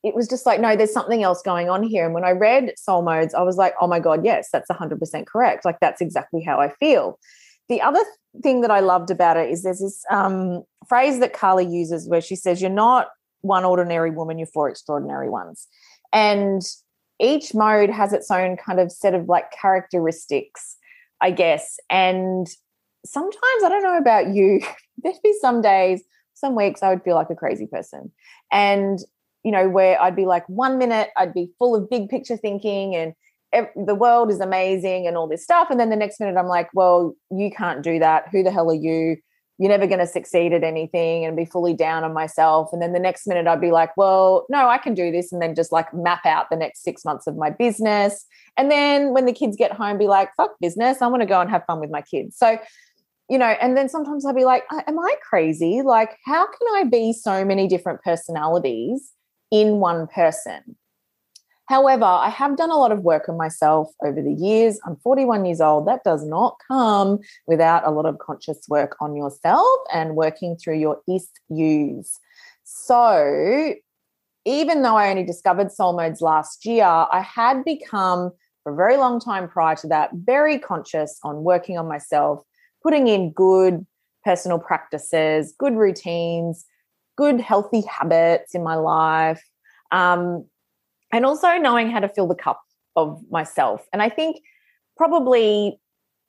it 0.03 0.15
was 0.15 0.27
just 0.27 0.45
like, 0.45 0.59
no, 0.59 0.75
there's 0.75 0.93
something 0.93 1.21
else 1.21 1.43
going 1.43 1.69
on 1.69 1.83
here. 1.83 2.05
And 2.05 2.13
when 2.13 2.25
I 2.25 2.31
read 2.31 2.73
soul 2.75 3.03
modes, 3.03 3.35
I 3.35 3.43
was 3.43 3.57
like, 3.57 3.75
oh 3.79 3.87
my 3.87 3.99
God, 3.99 4.25
yes, 4.25 4.49
that's 4.51 4.69
100% 4.69 5.27
correct. 5.27 5.63
Like, 5.63 5.79
that's 5.79 6.01
exactly 6.01 6.41
how 6.41 6.59
I 6.59 6.69
feel. 6.79 7.19
The 7.69 7.81
other 7.81 8.03
thing 8.41 8.61
that 8.61 8.71
I 8.71 8.79
loved 8.79 9.11
about 9.11 9.37
it 9.37 9.51
is 9.51 9.61
there's 9.61 9.79
this 9.79 10.03
um, 10.09 10.63
phrase 10.89 11.19
that 11.19 11.33
Carly 11.33 11.65
uses 11.65 12.09
where 12.09 12.19
she 12.19 12.35
says, 12.35 12.61
You're 12.61 12.71
not 12.71 13.09
one 13.41 13.63
ordinary 13.63 14.11
woman, 14.11 14.37
you're 14.39 14.47
four 14.47 14.69
extraordinary 14.69 15.29
ones. 15.29 15.67
And 16.13 16.61
each 17.19 17.53
mode 17.53 17.89
has 17.89 18.13
its 18.13 18.31
own 18.31 18.57
kind 18.57 18.79
of 18.79 18.91
set 18.91 19.13
of 19.13 19.29
like 19.29 19.51
characteristics, 19.51 20.77
I 21.21 21.31
guess. 21.31 21.77
And 21.89 22.47
sometimes 23.05 23.63
I 23.63 23.69
don't 23.69 23.83
know 23.83 23.97
about 23.97 24.33
you, 24.33 24.61
there'd 25.03 25.15
be 25.23 25.33
some 25.39 25.61
days, 25.61 26.03
some 26.33 26.55
weeks 26.55 26.81
I 26.81 26.89
would 26.89 27.03
feel 27.03 27.15
like 27.15 27.29
a 27.29 27.35
crazy 27.35 27.67
person. 27.67 28.11
And, 28.51 28.99
you 29.43 29.51
know, 29.51 29.69
where 29.69 30.01
I'd 30.01 30.15
be 30.15 30.25
like, 30.25 30.47
one 30.47 30.77
minute 30.77 31.09
I'd 31.15 31.33
be 31.33 31.51
full 31.59 31.75
of 31.75 31.89
big 31.89 32.09
picture 32.09 32.37
thinking 32.37 32.95
and 32.95 33.13
the 33.75 33.95
world 33.95 34.31
is 34.31 34.39
amazing 34.39 35.07
and 35.07 35.17
all 35.17 35.27
this 35.27 35.43
stuff. 35.43 35.67
And 35.69 35.79
then 35.79 35.89
the 35.89 35.95
next 35.95 36.19
minute 36.19 36.37
I'm 36.37 36.47
like, 36.47 36.69
well, 36.73 37.13
you 37.29 37.51
can't 37.51 37.83
do 37.83 37.99
that. 37.99 38.25
Who 38.31 38.43
the 38.43 38.51
hell 38.51 38.71
are 38.71 38.73
you? 38.73 39.17
You're 39.61 39.69
never 39.69 39.87
going 39.87 39.99
to 39.99 40.07
succeed 40.07 40.51
at 40.51 40.63
anything 40.63 41.23
and 41.23 41.37
be 41.37 41.45
fully 41.45 41.73
down 41.73 42.03
on 42.03 42.13
myself. 42.13 42.69
And 42.73 42.81
then 42.81 42.93
the 42.93 42.99
next 42.99 43.27
minute 43.27 43.45
I'd 43.45 43.61
be 43.61 43.71
like, 43.71 43.95
well, 43.95 44.45
no, 44.49 44.67
I 44.67 44.77
can 44.79 44.95
do 44.95 45.11
this. 45.11 45.31
And 45.31 45.41
then 45.41 45.53
just 45.55 45.71
like 45.71 45.93
map 45.93 46.25
out 46.25 46.49
the 46.49 46.57
next 46.57 46.83
six 46.83 47.05
months 47.05 47.27
of 47.27 47.37
my 47.37 47.51
business. 47.51 48.25
And 48.57 48.71
then 48.71 49.13
when 49.13 49.25
the 49.25 49.33
kids 49.33 49.55
get 49.55 49.71
home, 49.71 49.97
be 49.97 50.07
like, 50.07 50.29
fuck 50.35 50.51
business. 50.59 51.01
I 51.01 51.07
want 51.07 51.21
to 51.21 51.27
go 51.27 51.39
and 51.39 51.49
have 51.49 51.63
fun 51.65 51.79
with 51.79 51.91
my 51.91 52.01
kids. 52.01 52.35
So 52.37 52.57
you 53.29 53.37
know, 53.37 53.45
and 53.61 53.77
then 53.77 53.87
sometimes 53.87 54.25
I'll 54.25 54.33
be 54.33 54.43
like, 54.43 54.63
am 54.87 54.99
I 54.99 55.15
crazy? 55.21 55.81
Like, 55.81 56.17
how 56.25 56.45
can 56.47 56.67
I 56.75 56.83
be 56.83 57.13
so 57.13 57.45
many 57.45 57.65
different 57.65 58.01
personalities 58.01 59.13
in 59.51 59.79
one 59.79 60.07
person. 60.07 60.77
However, 61.71 62.03
I 62.03 62.27
have 62.27 62.57
done 62.57 62.69
a 62.69 62.75
lot 62.75 62.91
of 62.91 62.99
work 62.99 63.29
on 63.29 63.37
myself 63.37 63.93
over 64.03 64.21
the 64.21 64.33
years. 64.33 64.77
I'm 64.85 64.97
41 64.97 65.45
years 65.45 65.61
old. 65.61 65.87
That 65.87 66.03
does 66.03 66.25
not 66.25 66.57
come 66.67 67.19
without 67.47 67.87
a 67.87 67.91
lot 67.91 68.05
of 68.05 68.19
conscious 68.19 68.59
work 68.67 68.97
on 68.99 69.15
yourself 69.15 69.79
and 69.93 70.17
working 70.17 70.57
through 70.57 70.79
your 70.79 70.99
issues. 71.07 72.19
So, 72.65 73.73
even 74.43 74.81
though 74.81 74.97
I 74.97 75.11
only 75.11 75.23
discovered 75.23 75.71
soul 75.71 75.95
modes 75.95 76.19
last 76.19 76.65
year, 76.65 76.83
I 76.83 77.21
had 77.21 77.63
become 77.63 78.31
for 78.63 78.73
a 78.73 78.75
very 78.75 78.97
long 78.97 79.21
time 79.21 79.47
prior 79.47 79.77
to 79.77 79.87
that 79.87 80.09
very 80.13 80.59
conscious 80.59 81.19
on 81.23 81.45
working 81.45 81.77
on 81.77 81.87
myself, 81.87 82.43
putting 82.83 83.07
in 83.07 83.31
good 83.31 83.85
personal 84.25 84.59
practices, 84.59 85.55
good 85.57 85.77
routines, 85.77 86.65
good 87.17 87.39
healthy 87.39 87.83
habits 87.83 88.53
in 88.53 88.61
my 88.61 88.75
life. 88.75 89.41
Um, 89.93 90.47
and 91.11 91.25
also 91.25 91.57
knowing 91.57 91.89
how 91.89 91.99
to 91.99 92.09
fill 92.09 92.27
the 92.27 92.35
cup 92.35 92.61
of 92.95 93.21
myself. 93.29 93.85
And 93.93 94.01
I 94.01 94.09
think 94.09 94.41
probably 94.97 95.79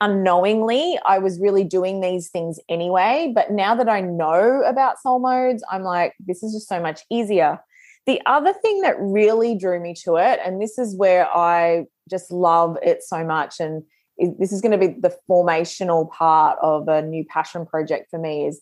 unknowingly, 0.00 0.98
I 1.06 1.18
was 1.18 1.40
really 1.40 1.62
doing 1.62 2.00
these 2.00 2.28
things 2.28 2.58
anyway. 2.68 3.32
But 3.34 3.52
now 3.52 3.74
that 3.76 3.88
I 3.88 4.00
know 4.00 4.62
about 4.66 5.00
soul 5.00 5.20
modes, 5.20 5.62
I'm 5.70 5.82
like, 5.82 6.14
this 6.18 6.42
is 6.42 6.52
just 6.52 6.68
so 6.68 6.80
much 6.80 7.02
easier. 7.10 7.60
The 8.06 8.20
other 8.26 8.52
thing 8.52 8.80
that 8.80 8.96
really 8.98 9.56
drew 9.56 9.80
me 9.80 9.94
to 10.04 10.16
it, 10.16 10.40
and 10.44 10.60
this 10.60 10.76
is 10.76 10.96
where 10.96 11.28
I 11.28 11.84
just 12.10 12.32
love 12.32 12.76
it 12.82 13.04
so 13.04 13.24
much, 13.24 13.60
and 13.60 13.84
this 14.18 14.52
is 14.52 14.60
going 14.60 14.72
to 14.72 14.78
be 14.78 14.98
the 15.00 15.16
formational 15.30 16.10
part 16.10 16.58
of 16.60 16.88
a 16.88 17.00
new 17.02 17.24
passion 17.24 17.64
project 17.64 18.10
for 18.10 18.18
me, 18.18 18.46
is 18.46 18.60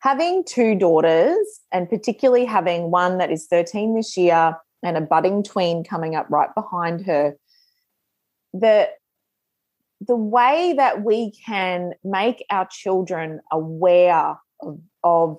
having 0.00 0.42
two 0.44 0.74
daughters, 0.74 1.60
and 1.70 1.86
particularly 1.90 2.46
having 2.46 2.90
one 2.90 3.18
that 3.18 3.30
is 3.30 3.46
13 3.46 3.94
this 3.94 4.16
year 4.16 4.56
and 4.82 4.96
a 4.96 5.00
budding 5.00 5.42
tween 5.42 5.84
coming 5.84 6.14
up 6.14 6.26
right 6.30 6.54
behind 6.54 7.06
her. 7.06 7.36
The 8.52 8.88
the 10.00 10.16
way 10.16 10.74
that 10.76 11.02
we 11.02 11.32
can 11.44 11.92
make 12.04 12.44
our 12.50 12.66
children 12.70 13.40
aware 13.50 14.36
of, 14.60 14.80
of 15.02 15.38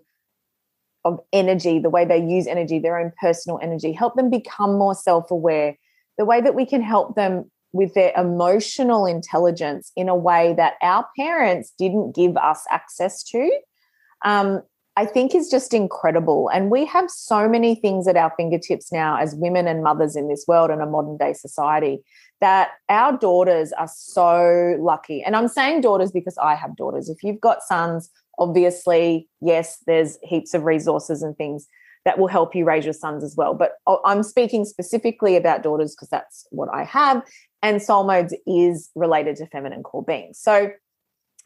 of 1.06 1.20
energy 1.32 1.80
the 1.80 1.90
way 1.90 2.04
they 2.04 2.22
use 2.22 2.46
energy 2.46 2.78
their 2.78 3.00
own 3.00 3.14
personal 3.22 3.58
energy 3.62 3.94
help 3.94 4.16
them 4.16 4.30
become 4.30 4.78
more 4.78 4.94
self-aware 4.94 5.78
the 6.18 6.26
way 6.26 6.42
that 6.42 6.56
we 6.56 6.66
can 6.66 6.82
help 6.82 7.16
them 7.16 7.50
with 7.72 7.94
their 7.94 8.12
emotional 8.18 9.06
intelligence 9.06 9.94
in 9.96 10.10
a 10.10 10.16
way 10.16 10.54
that 10.58 10.74
our 10.82 11.08
parents 11.18 11.74
didn't 11.78 12.14
give 12.14 12.36
us 12.36 12.66
access 12.70 13.24
to 13.24 13.50
um, 14.26 14.62
I 15.00 15.06
think 15.06 15.34
is 15.34 15.50
just 15.50 15.74
incredible. 15.74 16.50
And 16.50 16.70
we 16.70 16.84
have 16.84 17.10
so 17.10 17.48
many 17.48 17.74
things 17.74 18.06
at 18.06 18.18
our 18.18 18.34
fingertips 18.36 18.92
now 18.92 19.16
as 19.16 19.34
women 19.34 19.66
and 19.66 19.82
mothers 19.82 20.18
in 20.18 20.28
this 20.28 20.44
world 20.46 20.72
in 20.72 20.82
a 20.82 20.86
modern 20.86 21.16
day 21.16 21.32
society 21.32 22.02
that 22.42 22.72
our 22.90 23.18
daughters 23.18 23.72
are 23.72 23.88
so 23.88 24.76
lucky. 24.78 25.24
And 25.24 25.38
I'm 25.38 25.48
saying 25.48 25.82
daughters 25.82 26.12
because 26.12 26.38
I 26.38 26.54
have 26.56 26.76
daughters. 26.76 27.08
If 27.08 27.24
you've 27.24 27.40
got 27.40 27.64
sons, 27.64 28.10
obviously, 28.40 29.30
yes, 29.40 29.82
there's 29.88 30.18
heaps 30.22 30.54
of 30.54 30.64
resources 30.66 31.24
and 31.24 31.34
things 31.38 31.70
that 32.04 32.20
will 32.20 32.28
help 32.28 32.54
you 32.54 32.66
raise 32.66 32.84
your 32.84 32.94
sons 32.94 33.24
as 33.24 33.38
well. 33.38 33.54
But 33.54 33.76
I'm 34.04 34.22
speaking 34.22 34.66
specifically 34.66 35.38
about 35.38 35.64
daughters 35.64 35.96
because 35.96 36.10
that's 36.10 36.46
what 36.50 36.68
I 36.74 36.84
have. 36.84 37.24
And 37.64 37.82
soul 37.82 38.04
modes 38.04 38.36
is 38.46 38.90
related 38.96 39.38
to 39.38 39.48
feminine 39.48 39.82
core 39.82 40.04
beings. 40.04 40.40
So 40.42 40.72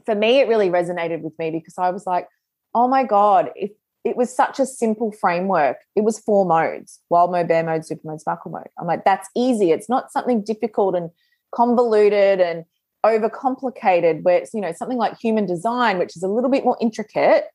for 0.08 0.16
me, 0.16 0.40
it 0.40 0.48
really 0.48 0.72
resonated 0.72 1.22
with 1.22 1.38
me 1.38 1.52
because 1.52 1.76
I 1.78 1.92
was 1.92 2.08
like, 2.08 2.28
oh 2.74 2.88
my 2.88 3.04
God, 3.04 3.52
if 3.56 3.72
it 4.04 4.18
was 4.18 4.36
such 4.36 4.60
a 4.60 4.66
simple 4.66 5.12
framework. 5.12 5.78
It 5.96 6.04
was 6.04 6.20
four 6.20 6.46
modes 6.46 7.00
wild 7.10 7.32
mode, 7.32 7.48
bear 7.48 7.64
mode, 7.64 7.86
super 7.86 8.08
mode, 8.08 8.20
sparkle 8.20 8.52
mode. 8.52 8.68
I'm 8.78 8.88
like, 8.88 9.06
that's 9.06 9.30
easy. 9.36 9.72
It's 9.72 9.90
not 9.90 10.12
something 10.12 10.44
difficult 10.44 10.96
and 10.96 11.10
convoluted 11.54 12.42
and 12.42 12.66
overcomplicated, 13.06 14.24
where 14.24 14.38
it's, 14.38 14.54
you 14.54 14.62
know, 14.62 14.74
something 14.74 14.98
like 14.98 15.18
human 15.20 15.46
design, 15.46 16.00
which 16.00 16.16
is 16.16 16.24
a 16.24 16.28
little 16.28 16.50
bit 16.50 16.64
more 16.64 16.78
intricate. 16.82 17.46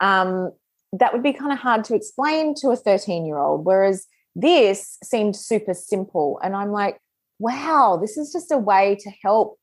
Um, 0.00 0.52
that 0.92 1.12
would 1.12 1.22
be 1.22 1.32
kind 1.32 1.52
of 1.52 1.58
hard 1.58 1.84
to 1.84 1.94
explain 1.94 2.54
to 2.56 2.68
a 2.70 2.76
13 2.76 3.26
year 3.26 3.38
old. 3.38 3.64
Whereas 3.64 4.06
this 4.34 4.98
seemed 5.02 5.36
super 5.36 5.74
simple. 5.74 6.38
And 6.42 6.54
I'm 6.54 6.70
like, 6.70 6.98
wow, 7.38 7.98
this 8.00 8.16
is 8.16 8.32
just 8.32 8.52
a 8.52 8.58
way 8.58 8.96
to 9.00 9.10
help 9.22 9.58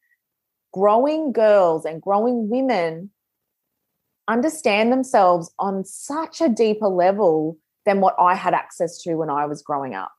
growing 0.73 1.31
girls 1.33 1.85
and 1.85 2.01
growing 2.01 2.49
women 2.49 3.11
understand 4.31 4.91
themselves 4.91 5.51
on 5.59 5.83
such 5.85 6.41
a 6.41 6.49
deeper 6.49 6.87
level 6.87 7.57
than 7.85 8.01
what 8.01 8.15
I 8.19 8.35
had 8.35 8.53
access 8.53 9.01
to 9.03 9.15
when 9.15 9.29
I 9.29 9.45
was 9.45 9.61
growing 9.61 9.93
up. 9.95 10.11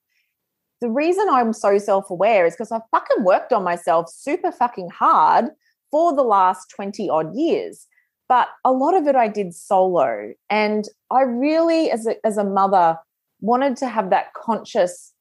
The 0.81 0.91
reason 0.91 1.29
I'm 1.31 1.53
so 1.53 1.79
self 1.79 2.11
aware 2.11 2.45
is 2.45 2.55
because 2.55 2.73
I've 2.73 2.83
fucking 2.91 3.25
worked 3.25 3.53
on 3.53 3.63
myself 3.63 4.11
super 4.11 4.51
fucking 4.51 4.91
hard 4.91 5.47
for 5.91 6.15
the 6.15 6.25
last 6.25 6.71
20 6.75 7.09
odd 7.09 7.35
years. 7.37 7.87
But 8.29 8.49
a 8.65 8.73
lot 8.73 8.95
of 8.95 9.07
it 9.07 9.15
I 9.15 9.29
did 9.29 9.55
solo. 9.55 10.33
And 10.51 10.89
I 11.11 11.23
really, 11.23 11.91
as 11.91 12.07
a, 12.07 12.17
as 12.27 12.37
a 12.37 12.45
mother, 12.45 12.99
wanted 13.41 13.77
to 13.77 13.89
have 13.89 14.11
that 14.11 14.33
conscious 14.35 15.13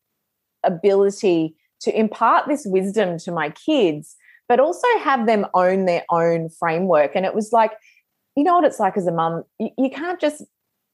ability 0.63 1.55
to 1.81 1.98
impart 1.98 2.48
this 2.48 2.65
wisdom 2.65 3.17
to 3.19 3.31
my 3.31 3.50
kids, 3.50 4.15
but 4.48 4.60
also 4.60 4.88
have 5.00 5.25
them 5.25 5.45
own 5.53 5.86
their 5.86 6.05
own 6.10 6.50
framework. 6.50 7.15
And 7.15 7.25
it 7.25 7.36
was 7.36 7.51
like, 7.51 7.74
you 8.35 8.43
know 8.43 8.55
what 8.55 8.65
it's 8.65 8.79
like 8.79 8.97
as 8.97 9.07
a 9.07 9.11
mum? 9.11 9.43
You, 9.59 9.69
you 9.77 9.89
can't 9.89 10.19
just 10.19 10.43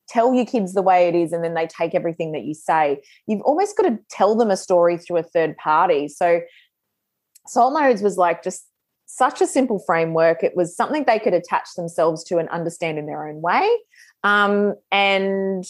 tell 0.10 0.34
your 0.34 0.46
kids 0.46 0.74
the 0.74 0.82
way 0.82 1.08
it 1.08 1.16
is 1.16 1.34
and 1.34 1.44
then 1.44 1.54
they 1.54 1.68
take 1.68 1.94
everything 1.94 2.32
that 2.32 2.44
you 2.44 2.54
say. 2.54 3.02
You've 3.28 3.42
almost 3.42 3.76
got 3.78 3.84
to 3.84 4.00
tell 4.10 4.36
them 4.36 4.50
a 4.50 4.58
story 4.58 4.98
through 4.98 5.18
a 5.18 5.24
third 5.24 5.58
party. 5.58 6.08
So 6.08 6.42
soul 7.46 7.72
modes 7.72 8.02
was 8.02 8.18
like 8.18 8.44
just 8.44 8.68
such 9.06 9.42
a 9.42 9.48
simple 9.48 9.80
framework. 9.80 10.44
It 10.44 10.56
was 10.56 10.76
something 10.76 11.04
they 11.06 11.20
could 11.20 11.34
attach 11.34 11.70
themselves 11.76 12.24
to 12.26 12.38
and 12.38 12.48
understand 12.50 12.98
in 12.98 13.06
their 13.06 13.28
own 13.28 13.42
way. 13.42 13.70
Um, 14.24 14.76
and 14.92 15.66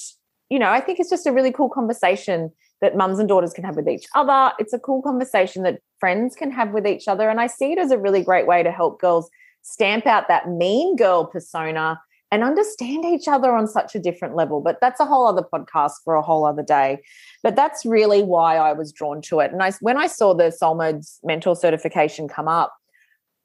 you 0.49 0.59
know 0.59 0.69
i 0.69 0.79
think 0.79 0.99
it's 0.99 1.09
just 1.09 1.27
a 1.27 1.31
really 1.31 1.51
cool 1.51 1.69
conversation 1.69 2.51
that 2.79 2.95
mums 2.95 3.19
and 3.19 3.27
daughters 3.27 3.53
can 3.53 3.63
have 3.63 3.75
with 3.75 3.89
each 3.89 4.05
other. 4.13 4.53
It's 4.59 4.71
a 4.71 4.77
cool 4.77 5.01
conversation 5.01 5.63
that 5.63 5.79
friends 5.99 6.35
can 6.35 6.51
have 6.51 6.73
with 6.73 6.85
each 6.85 7.07
other 7.07 7.29
and 7.29 7.39
i 7.39 7.47
see 7.47 7.71
it 7.71 7.79
as 7.79 7.91
a 7.91 7.97
really 7.97 8.23
great 8.23 8.45
way 8.45 8.61
to 8.63 8.71
help 8.71 9.01
girls 9.01 9.29
stamp 9.67 10.05
out 10.05 10.27
that 10.29 10.49
mean 10.49 10.95
girl 10.95 11.25
persona 11.25 11.99
and 12.31 12.43
understand 12.43 13.05
each 13.05 13.27
other 13.27 13.51
on 13.51 13.67
such 13.67 13.95
a 13.95 13.99
different 13.99 14.35
level. 14.35 14.61
But 14.61 14.79
that's 14.81 14.99
a 14.99 15.05
whole 15.05 15.27
other 15.27 15.41
podcast 15.41 15.93
for 16.03 16.15
a 16.15 16.21
whole 16.21 16.45
other 16.45 16.63
day. 16.63 16.99
But 17.43 17.55
that's 17.55 17.85
really 17.85 18.23
why 18.23 18.57
I 18.57 18.73
was 18.73 18.91
drawn 18.91 19.21
to 19.23 19.39
it. 19.39 19.51
And 19.51 19.61
I, 19.61 19.71
when 19.81 19.97
I 19.97 20.07
saw 20.07 20.33
the 20.33 20.51
Soul 20.51 20.75
Modes 20.75 21.19
mentor 21.23 21.55
certification 21.55 22.27
come 22.27 22.47
up, 22.47 22.75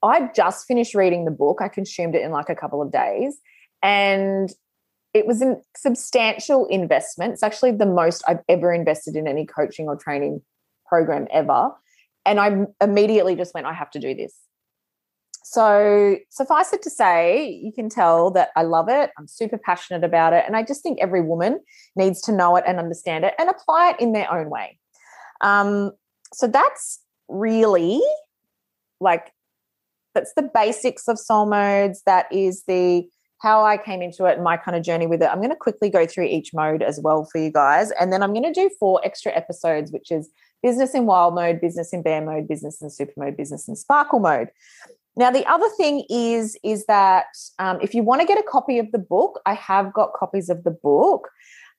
I 0.03 0.31
just 0.35 0.67
finished 0.67 0.95
reading 0.95 1.25
the 1.25 1.31
book. 1.31 1.61
I 1.61 1.69
consumed 1.69 2.15
it 2.15 2.23
in 2.23 2.33
like 2.33 2.49
a 2.49 2.57
couple 2.57 2.83
of 2.83 2.91
days. 2.91 3.39
And 3.83 4.53
it 5.15 5.27
was 5.27 5.43
a 5.43 5.57
substantial 5.77 6.67
investment. 6.67 7.35
It's 7.35 7.43
actually 7.43 7.73
the 7.73 7.87
most 7.87 8.25
I've 8.27 8.41
ever 8.49 8.73
invested 8.73 9.15
in 9.15 9.29
any 9.29 9.45
coaching 9.45 9.87
or 9.87 9.97
training 9.97 10.41
program 10.87 11.29
ever. 11.31 11.71
And 12.25 12.41
I 12.41 12.67
immediately 12.81 13.37
just 13.37 13.55
went, 13.55 13.67
I 13.67 13.73
have 13.73 13.91
to 13.93 14.01
do 14.01 14.15
this. 14.15 14.35
So, 15.45 16.17
suffice 16.29 16.73
it 16.73 16.83
to 16.83 16.91
say, 16.91 17.49
you 17.49 17.73
can 17.73 17.89
tell 17.89 18.31
that 18.33 18.51
I 18.57 18.63
love 18.63 18.89
it. 18.89 19.11
I'm 19.19 19.27
super 19.27 19.59
passionate 19.59 20.05
about 20.05 20.33
it. 20.33 20.45
And 20.47 20.57
I 20.57 20.63
just 20.63 20.83
think 20.83 20.99
every 21.01 21.21
woman 21.21 21.61
needs 21.97 22.21
to 22.23 22.33
know 22.33 22.57
it 22.57 22.65
and 22.67 22.79
understand 22.79 23.25
it 23.25 23.35
and 23.39 23.51
apply 23.51 23.91
it 23.91 24.01
in 24.01 24.13
their 24.13 24.33
own 24.33 24.51
way. 24.51 24.79
Um, 25.41 25.93
so, 26.33 26.47
that's 26.47 27.01
really 27.29 28.01
like, 29.01 29.33
that's 30.15 30.33
the 30.35 30.43
basics 30.43 31.09
of 31.09 31.19
soul 31.19 31.47
modes. 31.47 32.03
That 32.07 32.33
is 32.33 32.65
the 32.65 33.09
how 33.43 33.65
I 33.65 33.77
came 33.77 34.03
into 34.03 34.25
it 34.27 34.35
and 34.35 34.45
my 34.45 34.57
kind 34.57 34.77
of 34.77 34.85
journey 34.85 35.09
with 35.09 35.21
it. 35.21 35.29
I'm 35.29 35.39
going 35.39 35.51
to 35.51 35.57
quickly 35.57 35.91
go 35.91 36.07
through 36.07 36.27
each 36.27 36.55
mode 36.55 36.81
as 36.81 37.01
well 37.01 37.25
for 37.25 37.39
you 37.39 37.51
guys. 37.51 37.91
And 37.99 38.13
then 38.13 38.23
I'm 38.23 38.33
going 38.33 38.45
to 38.45 38.53
do 38.53 38.71
four 38.79 39.01
extra 39.05 39.33
episodes, 39.33 39.91
which 39.91 40.13
is 40.13 40.31
business 40.63 40.95
in 40.95 41.07
wild 41.07 41.35
mode, 41.35 41.61
business 41.61 41.93
in 41.93 42.03
bear 42.03 42.25
mode, 42.25 42.47
business 42.47 42.81
in 42.81 42.89
super 42.89 43.13
mode, 43.17 43.37
business 43.37 43.67
in 43.67 43.75
sparkle 43.75 44.21
mode. 44.21 44.49
Now, 45.17 45.31
the 45.31 45.47
other 45.47 45.69
thing 45.77 46.05
is, 46.09 46.57
is 46.65 46.87
that 46.87 47.27
um, 47.59 47.79
if 47.83 47.93
you 47.95 48.03
want 48.03 48.23
to 48.23 48.27
get 48.27 48.39
a 48.39 48.43
copy 48.43 48.79
of 48.79 48.91
the 48.93 48.99
book, 48.99 49.41
I 49.45 49.53
have 49.55 49.93
got 49.93 50.15
copies 50.15 50.49
of 50.49 50.65
the 50.65 50.71
book. 50.71 51.29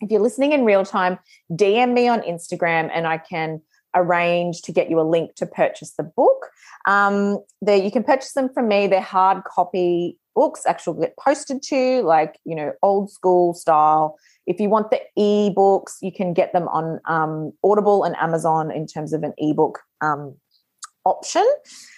If 0.00 0.10
you're 0.10 0.20
listening 0.20 0.52
in 0.52 0.64
real 0.64 0.84
time, 0.84 1.18
DM 1.52 1.92
me 1.92 2.08
on 2.08 2.22
Instagram 2.22 2.90
and 2.92 3.06
I 3.06 3.18
can 3.18 3.60
arrange 3.94 4.62
to 4.62 4.72
get 4.72 4.90
you 4.90 5.00
a 5.00 5.02
link 5.02 5.34
to 5.36 5.46
purchase 5.46 5.92
the 5.92 6.02
book. 6.02 6.48
Um, 6.86 7.38
there 7.60 7.76
you 7.76 7.90
can 7.90 8.04
purchase 8.04 8.32
them 8.32 8.48
from 8.52 8.68
me. 8.68 8.86
They're 8.86 9.00
hard 9.00 9.44
copy 9.44 10.18
books, 10.34 10.64
actually 10.66 11.00
get 11.00 11.16
posted 11.16 11.62
to 11.62 12.02
like 12.02 12.38
you 12.44 12.54
know, 12.54 12.72
old 12.82 13.10
school 13.10 13.54
style. 13.54 14.18
If 14.46 14.58
you 14.58 14.68
want 14.68 14.90
the 14.90 15.00
e-books, 15.16 15.98
you 16.00 16.10
can 16.10 16.32
get 16.32 16.52
them 16.52 16.66
on 16.68 17.00
um, 17.06 17.52
Audible 17.62 18.04
and 18.04 18.16
Amazon 18.16 18.72
in 18.72 18.86
terms 18.86 19.12
of 19.12 19.22
an 19.22 19.34
ebook 19.38 19.80
um, 20.00 20.34
option. 21.04 21.46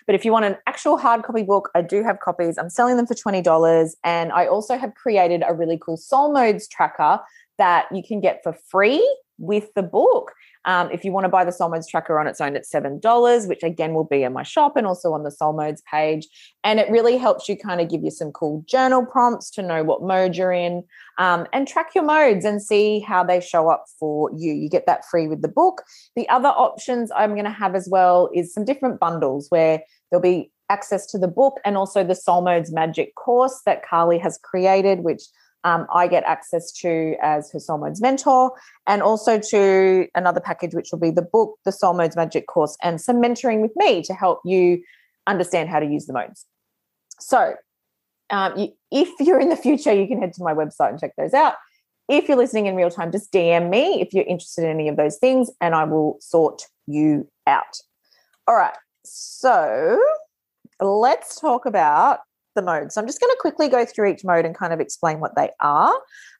But 0.06 0.14
if 0.14 0.24
you 0.24 0.32
want 0.32 0.44
an 0.44 0.56
actual 0.66 0.98
hard 0.98 1.22
copy 1.22 1.42
book, 1.42 1.70
I 1.74 1.82
do 1.82 2.02
have 2.02 2.20
copies. 2.20 2.58
I'm 2.58 2.70
selling 2.70 2.96
them 2.96 3.06
for 3.06 3.14
$20. 3.14 3.94
And 4.04 4.32
I 4.32 4.46
also 4.46 4.76
have 4.76 4.94
created 4.94 5.42
a 5.46 5.54
really 5.54 5.78
cool 5.78 5.96
soul 5.96 6.32
modes 6.32 6.68
tracker 6.68 7.20
that 7.56 7.86
you 7.92 8.02
can 8.06 8.20
get 8.20 8.40
for 8.42 8.52
free 8.52 9.02
with 9.38 9.72
the 9.74 9.82
book. 9.82 10.32
Um, 10.66 10.90
if 10.90 11.04
you 11.04 11.12
want 11.12 11.24
to 11.24 11.28
buy 11.28 11.44
the 11.44 11.52
Soul 11.52 11.68
Modes 11.68 11.88
tracker 11.88 12.18
on 12.18 12.26
its 12.26 12.40
own, 12.40 12.56
it's 12.56 12.72
$7, 12.72 13.48
which 13.48 13.62
again 13.62 13.94
will 13.94 14.04
be 14.04 14.22
in 14.22 14.32
my 14.32 14.42
shop 14.42 14.76
and 14.76 14.86
also 14.86 15.12
on 15.12 15.22
the 15.22 15.30
Soul 15.30 15.52
Modes 15.52 15.82
page. 15.90 16.26
And 16.62 16.80
it 16.80 16.90
really 16.90 17.18
helps 17.18 17.48
you 17.48 17.56
kind 17.56 17.80
of 17.80 17.90
give 17.90 18.02
you 18.02 18.10
some 18.10 18.32
cool 18.32 18.64
journal 18.66 19.04
prompts 19.04 19.50
to 19.52 19.62
know 19.62 19.84
what 19.84 20.02
mode 20.02 20.36
you're 20.36 20.52
in 20.52 20.82
um, 21.18 21.46
and 21.52 21.68
track 21.68 21.94
your 21.94 22.04
modes 22.04 22.44
and 22.44 22.62
see 22.62 23.00
how 23.00 23.22
they 23.22 23.40
show 23.40 23.68
up 23.68 23.84
for 23.98 24.30
you. 24.36 24.52
You 24.52 24.68
get 24.68 24.86
that 24.86 25.04
free 25.10 25.28
with 25.28 25.42
the 25.42 25.48
book. 25.48 25.82
The 26.16 26.28
other 26.28 26.48
options 26.48 27.10
I'm 27.14 27.32
going 27.32 27.44
to 27.44 27.50
have 27.50 27.74
as 27.74 27.88
well 27.90 28.30
is 28.34 28.54
some 28.54 28.64
different 28.64 29.00
bundles 29.00 29.46
where 29.50 29.82
there'll 30.10 30.22
be 30.22 30.50
access 30.70 31.06
to 31.06 31.18
the 31.18 31.28
book 31.28 31.60
and 31.64 31.76
also 31.76 32.02
the 32.02 32.14
Soul 32.14 32.42
Modes 32.42 32.72
Magic 32.72 33.14
course 33.16 33.60
that 33.66 33.84
Carly 33.86 34.18
has 34.18 34.38
created, 34.42 35.00
which 35.00 35.22
um, 35.64 35.86
I 35.92 36.06
get 36.06 36.24
access 36.24 36.70
to 36.72 37.16
as 37.20 37.50
her 37.52 37.58
Soul 37.58 37.78
Modes 37.78 38.00
mentor, 38.00 38.52
and 38.86 39.02
also 39.02 39.38
to 39.38 40.06
another 40.14 40.40
package, 40.40 40.74
which 40.74 40.90
will 40.92 40.98
be 40.98 41.10
the 41.10 41.22
book, 41.22 41.58
the 41.64 41.72
Soul 41.72 41.94
Modes 41.94 42.16
Magic 42.16 42.46
course, 42.46 42.76
and 42.82 43.00
some 43.00 43.16
mentoring 43.16 43.60
with 43.60 43.72
me 43.76 44.02
to 44.02 44.14
help 44.14 44.40
you 44.44 44.82
understand 45.26 45.70
how 45.70 45.80
to 45.80 45.86
use 45.86 46.06
the 46.06 46.12
modes. 46.12 46.44
So, 47.18 47.54
um, 48.30 48.56
you, 48.56 48.68
if 48.90 49.08
you're 49.20 49.40
in 49.40 49.48
the 49.48 49.56
future, 49.56 49.92
you 49.92 50.06
can 50.06 50.20
head 50.20 50.34
to 50.34 50.42
my 50.42 50.52
website 50.52 50.90
and 50.90 51.00
check 51.00 51.12
those 51.16 51.34
out. 51.34 51.54
If 52.08 52.28
you're 52.28 52.36
listening 52.36 52.66
in 52.66 52.76
real 52.76 52.90
time, 52.90 53.10
just 53.10 53.32
DM 53.32 53.70
me 53.70 54.02
if 54.02 54.12
you're 54.12 54.24
interested 54.24 54.64
in 54.64 54.70
any 54.70 54.88
of 54.88 54.96
those 54.96 55.16
things, 55.16 55.50
and 55.60 55.74
I 55.74 55.84
will 55.84 56.18
sort 56.20 56.62
you 56.86 57.26
out. 57.46 57.78
All 58.46 58.54
right. 58.54 58.76
So, 59.04 60.02
let's 60.80 61.40
talk 61.40 61.64
about 61.64 62.20
the 62.54 62.62
modes. 62.62 62.94
So 62.94 63.00
I'm 63.00 63.06
just 63.06 63.20
going 63.20 63.32
to 63.32 63.38
quickly 63.40 63.68
go 63.68 63.84
through 63.84 64.10
each 64.10 64.24
mode 64.24 64.44
and 64.44 64.54
kind 64.54 64.72
of 64.72 64.80
explain 64.80 65.20
what 65.20 65.36
they 65.36 65.50
are. 65.60 65.94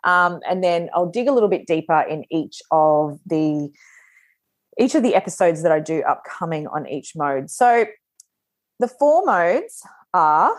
Um, 0.04 0.40
and 0.48 0.62
then 0.62 0.90
I'll 0.94 1.10
dig 1.10 1.28
a 1.28 1.32
little 1.32 1.48
bit 1.48 1.66
deeper 1.66 2.00
in 2.00 2.24
each 2.30 2.62
of 2.70 3.18
the 3.26 3.70
each 4.78 4.96
of 4.96 5.04
the 5.04 5.14
episodes 5.14 5.62
that 5.62 5.70
I 5.70 5.78
do 5.78 6.02
upcoming 6.02 6.66
on 6.66 6.88
each 6.88 7.14
mode. 7.14 7.48
So 7.48 7.86
the 8.80 8.88
four 8.88 9.24
modes 9.24 9.82
are 10.12 10.52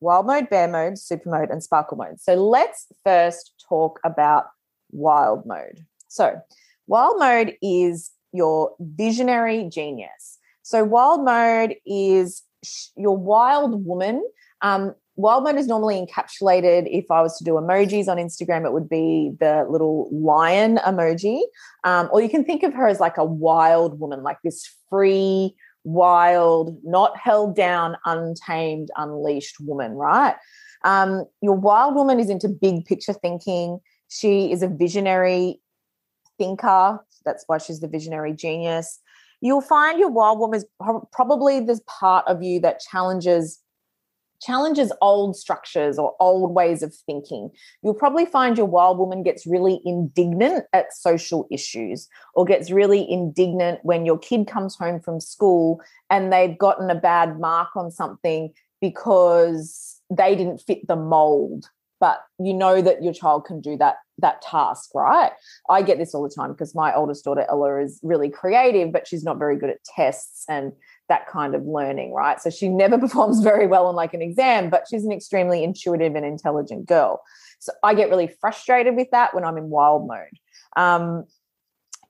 wild 0.00 0.26
mode, 0.26 0.50
bear 0.50 0.66
mode, 0.66 0.98
super 0.98 1.30
mode, 1.30 1.50
and 1.50 1.62
sparkle 1.62 1.96
mode. 1.96 2.20
So 2.20 2.34
let's 2.34 2.86
first 3.04 3.64
talk 3.68 4.00
about 4.04 4.46
wild 4.90 5.46
mode. 5.46 5.86
So 6.08 6.40
wild 6.88 7.20
mode 7.20 7.56
is 7.62 8.10
your 8.32 8.74
visionary 8.80 9.68
genius. 9.70 10.38
So 10.62 10.84
wild 10.84 11.24
mode 11.24 11.76
is 11.86 12.42
your 12.96 13.16
wild 13.16 13.84
woman 13.84 14.24
um, 14.62 14.94
wild 15.16 15.44
mode 15.44 15.56
is 15.56 15.66
normally 15.66 16.04
encapsulated. 16.04 16.88
If 16.90 17.10
I 17.10 17.20
was 17.20 17.36
to 17.38 17.44
do 17.44 17.52
emojis 17.52 18.08
on 18.08 18.16
Instagram, 18.16 18.64
it 18.64 18.72
would 18.72 18.88
be 18.88 19.32
the 19.38 19.66
little 19.68 20.08
lion 20.12 20.78
emoji. 20.78 21.40
Um, 21.84 22.08
or 22.12 22.20
you 22.20 22.28
can 22.28 22.44
think 22.44 22.62
of 22.62 22.74
her 22.74 22.86
as 22.86 23.00
like 23.00 23.18
a 23.18 23.24
wild 23.24 24.00
woman, 24.00 24.22
like 24.22 24.38
this 24.42 24.68
free, 24.88 25.54
wild, 25.84 26.78
not 26.84 27.16
held 27.16 27.54
down, 27.56 27.96
untamed, 28.04 28.90
unleashed 28.96 29.60
woman, 29.60 29.92
right? 29.92 30.36
Um, 30.84 31.24
your 31.42 31.54
wild 31.54 31.94
woman 31.94 32.20
is 32.20 32.30
into 32.30 32.48
big 32.48 32.84
picture 32.86 33.12
thinking. 33.12 33.80
She 34.08 34.50
is 34.50 34.62
a 34.62 34.68
visionary 34.68 35.60
thinker. 36.38 37.04
That's 37.24 37.44
why 37.46 37.58
she's 37.58 37.80
the 37.80 37.88
visionary 37.88 38.32
genius. 38.32 38.98
You'll 39.42 39.60
find 39.60 39.98
your 39.98 40.10
wild 40.10 40.38
woman 40.38 40.58
is 40.58 40.66
probably 41.12 41.60
this 41.60 41.80
part 41.86 42.26
of 42.26 42.42
you 42.42 42.60
that 42.60 42.80
challenges 42.80 43.58
challenges 44.40 44.92
old 45.00 45.36
structures 45.36 45.98
or 45.98 46.14
old 46.20 46.54
ways 46.54 46.82
of 46.82 46.94
thinking. 46.94 47.50
You'll 47.82 47.94
probably 47.94 48.26
find 48.26 48.56
your 48.56 48.66
wild 48.66 48.98
woman 48.98 49.22
gets 49.22 49.46
really 49.46 49.80
indignant 49.84 50.64
at 50.72 50.92
social 50.92 51.46
issues 51.50 52.08
or 52.34 52.44
gets 52.44 52.70
really 52.70 53.10
indignant 53.10 53.80
when 53.82 54.06
your 54.06 54.18
kid 54.18 54.46
comes 54.46 54.76
home 54.76 55.00
from 55.00 55.20
school 55.20 55.80
and 56.08 56.32
they've 56.32 56.56
gotten 56.58 56.90
a 56.90 56.94
bad 56.94 57.38
mark 57.38 57.76
on 57.76 57.90
something 57.90 58.52
because 58.80 60.00
they 60.10 60.34
didn't 60.34 60.58
fit 60.58 60.86
the 60.88 60.96
mold 60.96 61.68
but 62.00 62.24
you 62.42 62.54
know 62.54 62.80
that 62.80 63.04
your 63.04 63.12
child 63.12 63.44
can 63.44 63.60
do 63.60 63.76
that 63.76 63.96
that 64.18 64.42
task 64.42 64.90
right 64.94 65.32
i 65.68 65.82
get 65.82 65.98
this 65.98 66.14
all 66.14 66.22
the 66.22 66.34
time 66.34 66.50
because 66.50 66.74
my 66.74 66.94
oldest 66.94 67.24
daughter 67.24 67.46
ella 67.48 67.80
is 67.80 68.00
really 68.02 68.28
creative 68.28 68.92
but 68.92 69.06
she's 69.06 69.22
not 69.22 69.38
very 69.38 69.56
good 69.56 69.70
at 69.70 69.84
tests 69.84 70.44
and 70.48 70.72
that 71.10 71.26
kind 71.26 71.54
of 71.54 71.66
learning, 71.66 72.14
right? 72.14 72.40
So 72.40 72.48
she 72.48 72.68
never 72.68 72.96
performs 73.04 73.40
very 73.40 73.66
well 73.66 73.86
on 73.86 73.94
like 73.94 74.14
an 74.14 74.22
exam, 74.22 74.70
but 74.70 74.86
she's 74.90 75.04
an 75.04 75.12
extremely 75.12 75.62
intuitive 75.62 76.14
and 76.14 76.24
intelligent 76.24 76.86
girl. 76.86 77.20
So 77.58 77.72
I 77.82 77.92
get 77.92 78.08
really 78.08 78.30
frustrated 78.40 78.96
with 78.96 79.10
that 79.10 79.34
when 79.34 79.44
I'm 79.44 79.58
in 79.58 79.68
wild 79.68 80.08
mode. 80.08 80.38
Um, 80.76 81.26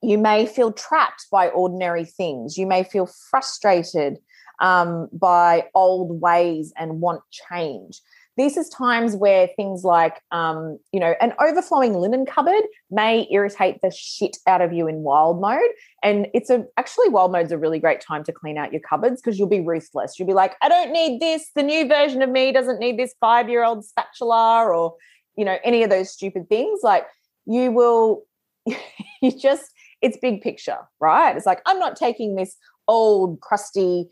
you 0.02 0.16
may 0.16 0.46
feel 0.46 0.72
trapped 0.72 1.26
by 1.30 1.48
ordinary 1.48 2.04
things. 2.04 2.56
You 2.56 2.66
may 2.66 2.84
feel 2.84 3.06
frustrated 3.30 4.18
um, 4.60 5.08
by 5.12 5.66
old 5.74 6.20
ways 6.20 6.72
and 6.76 7.00
want 7.00 7.22
change. 7.30 8.00
This 8.40 8.56
is 8.56 8.70
times 8.70 9.14
where 9.16 9.48
things 9.54 9.84
like, 9.84 10.22
um, 10.32 10.78
you 10.92 10.98
know, 10.98 11.14
an 11.20 11.34
overflowing 11.38 11.92
linen 11.92 12.24
cupboard 12.24 12.62
may 12.90 13.28
irritate 13.30 13.82
the 13.82 13.90
shit 13.90 14.38
out 14.46 14.62
of 14.62 14.72
you 14.72 14.88
in 14.88 15.02
wild 15.02 15.42
mode. 15.42 15.60
And 16.02 16.26
it's 16.32 16.48
a 16.48 16.64
actually 16.78 17.10
wild 17.10 17.32
mode's 17.32 17.52
a 17.52 17.58
really 17.58 17.78
great 17.78 18.00
time 18.00 18.24
to 18.24 18.32
clean 18.32 18.56
out 18.56 18.72
your 18.72 18.80
cupboards 18.80 19.20
because 19.20 19.38
you'll 19.38 19.46
be 19.46 19.60
ruthless. 19.60 20.18
You'll 20.18 20.26
be 20.26 20.32
like, 20.32 20.54
I 20.62 20.70
don't 20.70 20.90
need 20.90 21.20
this. 21.20 21.50
The 21.54 21.62
new 21.62 21.86
version 21.86 22.22
of 22.22 22.30
me 22.30 22.50
doesn't 22.50 22.78
need 22.78 22.98
this 22.98 23.14
five 23.20 23.50
year 23.50 23.62
old 23.62 23.84
spatula 23.84 24.64
or, 24.64 24.94
you 25.36 25.44
know, 25.44 25.58
any 25.62 25.82
of 25.82 25.90
those 25.90 26.10
stupid 26.10 26.48
things. 26.48 26.80
Like 26.82 27.06
you 27.44 27.70
will, 27.70 28.22
you 29.20 29.38
just, 29.38 29.70
it's 30.00 30.16
big 30.16 30.40
picture, 30.40 30.78
right? 30.98 31.36
It's 31.36 31.44
like, 31.44 31.60
I'm 31.66 31.78
not 31.78 31.94
taking 31.94 32.36
this 32.36 32.56
old, 32.88 33.38
crusty, 33.42 34.08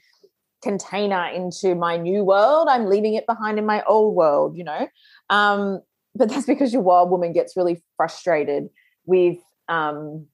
container 0.62 1.26
into 1.26 1.74
my 1.74 1.96
new 1.96 2.24
world. 2.24 2.68
I'm 2.70 2.86
leaving 2.86 3.14
it 3.14 3.26
behind 3.26 3.58
in 3.58 3.66
my 3.66 3.82
old 3.84 4.14
world, 4.14 4.56
you 4.56 4.64
know. 4.64 4.88
Um, 5.30 5.80
but 6.14 6.28
that's 6.28 6.46
because 6.46 6.72
your 6.72 6.82
wild 6.82 7.10
woman 7.10 7.32
gets 7.32 7.56
really 7.56 7.82
frustrated 7.96 8.68
with 9.06 9.38
um, 9.68 10.26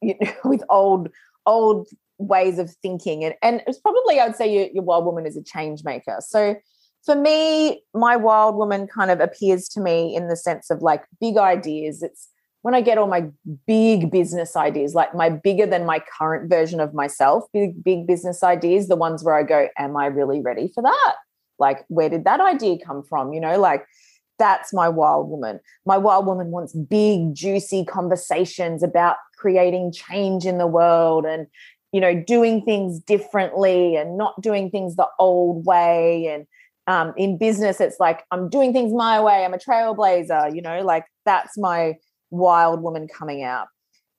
you 0.00 0.14
know, 0.20 0.32
with 0.44 0.62
old 0.68 1.08
old 1.46 1.88
ways 2.18 2.58
of 2.58 2.70
thinking, 2.82 3.24
and 3.24 3.34
and 3.42 3.62
it's 3.66 3.78
probably 3.78 4.20
I 4.20 4.26
would 4.26 4.36
say 4.36 4.52
your, 4.52 4.68
your 4.72 4.84
wild 4.84 5.04
woman 5.04 5.26
is 5.26 5.36
a 5.36 5.42
change 5.42 5.84
maker. 5.84 6.18
So 6.20 6.56
for 7.04 7.14
me, 7.14 7.82
my 7.92 8.16
wild 8.16 8.56
woman 8.56 8.86
kind 8.86 9.10
of 9.10 9.20
appears 9.20 9.68
to 9.70 9.80
me 9.80 10.16
in 10.16 10.28
the 10.28 10.36
sense 10.36 10.70
of 10.70 10.80
like 10.80 11.04
big 11.20 11.36
ideas. 11.36 12.02
It's 12.02 12.28
when 12.64 12.74
I 12.74 12.80
get 12.80 12.96
all 12.96 13.08
my 13.08 13.26
big 13.66 14.10
business 14.10 14.56
ideas, 14.56 14.94
like 14.94 15.14
my 15.14 15.28
bigger 15.28 15.66
than 15.66 15.84
my 15.84 16.02
current 16.18 16.48
version 16.48 16.80
of 16.80 16.94
myself, 16.94 17.44
big, 17.52 17.84
big 17.84 18.06
business 18.06 18.42
ideas, 18.42 18.88
the 18.88 18.96
ones 18.96 19.22
where 19.22 19.34
I 19.34 19.42
go, 19.42 19.68
Am 19.76 19.98
I 19.98 20.06
really 20.06 20.40
ready 20.40 20.68
for 20.74 20.82
that? 20.82 21.14
Like, 21.58 21.84
where 21.88 22.08
did 22.08 22.24
that 22.24 22.40
idea 22.40 22.78
come 22.82 23.02
from? 23.02 23.34
You 23.34 23.40
know, 23.42 23.60
like 23.60 23.84
that's 24.38 24.72
my 24.72 24.88
wild 24.88 25.28
woman. 25.28 25.60
My 25.84 25.98
wild 25.98 26.24
woman 26.24 26.52
wants 26.52 26.72
big, 26.72 27.34
juicy 27.34 27.84
conversations 27.84 28.82
about 28.82 29.16
creating 29.36 29.92
change 29.92 30.46
in 30.46 30.56
the 30.56 30.66
world 30.66 31.26
and, 31.26 31.46
you 31.92 32.00
know, 32.00 32.14
doing 32.14 32.62
things 32.62 32.98
differently 32.98 33.96
and 33.96 34.16
not 34.16 34.40
doing 34.40 34.70
things 34.70 34.96
the 34.96 35.08
old 35.18 35.66
way. 35.66 36.28
And 36.28 36.46
um, 36.86 37.12
in 37.18 37.36
business, 37.36 37.78
it's 37.78 38.00
like, 38.00 38.24
I'm 38.30 38.48
doing 38.48 38.72
things 38.72 38.94
my 38.94 39.20
way. 39.20 39.44
I'm 39.44 39.52
a 39.52 39.58
trailblazer, 39.58 40.56
you 40.56 40.62
know, 40.62 40.80
like 40.80 41.04
that's 41.26 41.58
my 41.58 41.96
wild 42.30 42.82
woman 42.82 43.08
coming 43.08 43.42
out. 43.42 43.68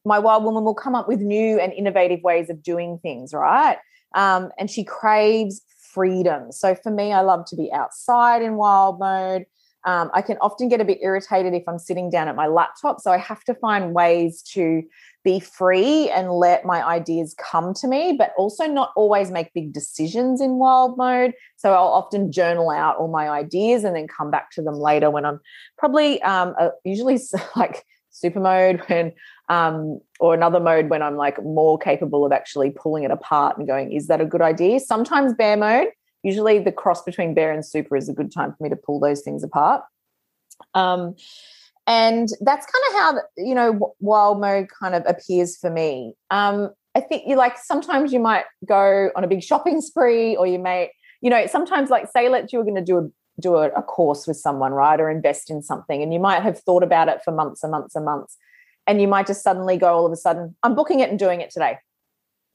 My 0.06 0.20
wild 0.20 0.44
woman 0.44 0.64
will 0.64 0.76
come 0.76 0.96
up 0.96 1.08
with 1.08 1.20
new 1.20 1.60
and 1.60 1.74
innovative 1.74 2.22
ways 2.22 2.50
of 2.50 2.62
doing 2.62 3.00
things, 3.02 3.34
right? 3.34 3.78
Um, 4.14 4.50
and 4.60 4.70
she 4.70 4.84
craves 4.84 5.62
freedom. 5.94 6.52
So 6.52 6.76
for 6.76 6.92
me, 6.92 7.12
I 7.12 7.22
love 7.22 7.46
to 7.48 7.56
be 7.56 7.72
outside 7.74 8.42
in 8.42 8.56
wild 8.56 9.00
mode. 9.00 9.46
Um, 9.86 10.10
I 10.16 10.24
can 10.24 10.38
often 10.42 10.68
get 10.68 10.82
a 10.82 10.86
bit 10.86 10.98
irritated 11.02 11.54
if 11.54 11.64
I'm 11.68 11.78
sitting 11.78 12.10
down 12.10 12.28
at 12.28 12.36
my 12.36 12.48
laptop. 12.48 13.00
So 13.00 13.12
I 13.12 13.18
have 13.18 13.44
to 13.44 13.54
find 13.54 13.94
ways 13.94 14.42
to 14.54 14.82
be 15.24 15.40
free 15.40 16.10
and 16.10 16.32
let 16.32 16.66
my 16.66 16.84
ideas 16.84 17.36
come 17.38 17.74
to 17.76 17.88
me, 17.88 18.14
but 18.18 18.34
also 18.36 18.66
not 18.66 18.92
always 18.96 19.30
make 19.30 19.54
big 19.54 19.74
decisions 19.74 20.42
in 20.42 20.58
wild 20.58 20.98
mode. 20.98 21.34
So 21.58 21.74
I'll 21.74 21.94
often 21.94 22.32
journal 22.32 22.72
out 22.72 22.98
all 22.98 23.08
my 23.08 23.30
ideas 23.30 23.84
and 23.84 23.96
then 23.96 24.08
come 24.08 24.32
back 24.32 24.50
to 24.52 24.64
them 24.64 24.76
later 24.76 25.12
when 25.12 25.24
I'm 25.24 25.40
probably 25.78 26.20
um, 26.24 26.56
uh, 26.60 26.70
usually 26.84 27.20
like 27.56 27.86
super 28.16 28.40
mode 28.40 28.82
when 28.88 29.12
um, 29.50 30.00
or 30.20 30.34
another 30.34 30.60
mode 30.60 30.90
when 30.90 31.02
I'm 31.02 31.18
like 31.18 31.44
more 31.44 31.78
capable 31.78 32.26
of 32.26 32.32
actually 32.32 32.72
pulling 32.72 33.04
it 33.04 33.12
apart 33.12 33.58
and 33.58 33.68
going, 33.68 33.92
is 33.92 34.08
that 34.08 34.22
a 34.22 34.26
good 34.26 34.42
idea? 34.42 34.80
Sometimes 34.80 35.34
bear 35.34 35.56
mode, 35.56 35.90
usually 36.24 36.60
the 36.60 36.72
cross 36.72 37.04
between 37.04 37.34
bear 37.34 37.52
and 37.52 37.64
super 37.64 37.96
is 37.96 38.10
a 38.10 38.14
good 38.14 38.32
time 38.32 38.54
for 38.58 38.64
me 38.64 38.70
to 38.70 38.76
pull 38.76 39.00
those 39.00 39.22
things 39.22 39.44
apart. 39.44 39.84
Um, 40.74 41.16
and 41.88 42.30
that's 42.42 42.66
kind 42.66 42.84
of 42.90 42.94
how 42.94 43.22
you 43.38 43.54
know 43.54 43.96
wild 44.00 44.42
mode 44.42 44.68
kind 44.70 44.96
of 44.96 45.04
appears 45.06 45.58
for 45.58 45.70
me. 45.70 46.14
Um, 46.32 46.72
I 46.96 47.02
think 47.02 47.24
you 47.28 47.36
like 47.36 47.58
sometimes 47.58 48.12
you 48.12 48.20
might 48.20 48.46
go 48.66 49.12
on 49.16 49.24
a 49.24 49.28
big 49.28 49.44
shopping 49.44 49.82
spree, 49.90 50.36
or 50.36 50.48
you 50.48 50.58
may, 50.58 50.92
you 51.22 51.30
know, 51.30 51.46
sometimes 51.46 51.90
like 51.90 52.10
say 52.12 52.30
let 52.30 52.52
you 52.52 52.60
were 52.60 52.66
going 52.66 52.76
to 52.76 52.82
do 52.82 52.98
a 52.98 53.10
do 53.40 53.56
a, 53.56 53.70
a 53.70 53.82
course 53.82 54.28
with 54.28 54.38
someone, 54.38 54.72
right, 54.72 55.00
or 55.00 55.10
invest 55.10 55.50
in 55.50 55.62
something, 55.62 56.02
and 56.02 56.14
you 56.14 56.20
might 56.20 56.42
have 56.42 56.60
thought 56.60 56.84
about 56.84 57.10
it 57.10 57.22
for 57.24 57.32
months 57.32 57.64
and 57.64 57.72
months 57.72 57.96
and 57.96 58.06
months, 58.06 58.38
and 58.88 59.02
you 59.02 59.08
might 59.08 59.28
just 59.28 59.44
suddenly 59.44 59.78
go 59.78 59.94
all 59.94 60.06
of 60.06 60.12
a 60.12 60.18
sudden, 60.18 60.56
I'm 60.64 60.76
booking 60.76 61.00
it 61.00 61.10
and 61.10 61.20
doing 61.20 61.42
it 61.42 61.50
today, 61.52 61.78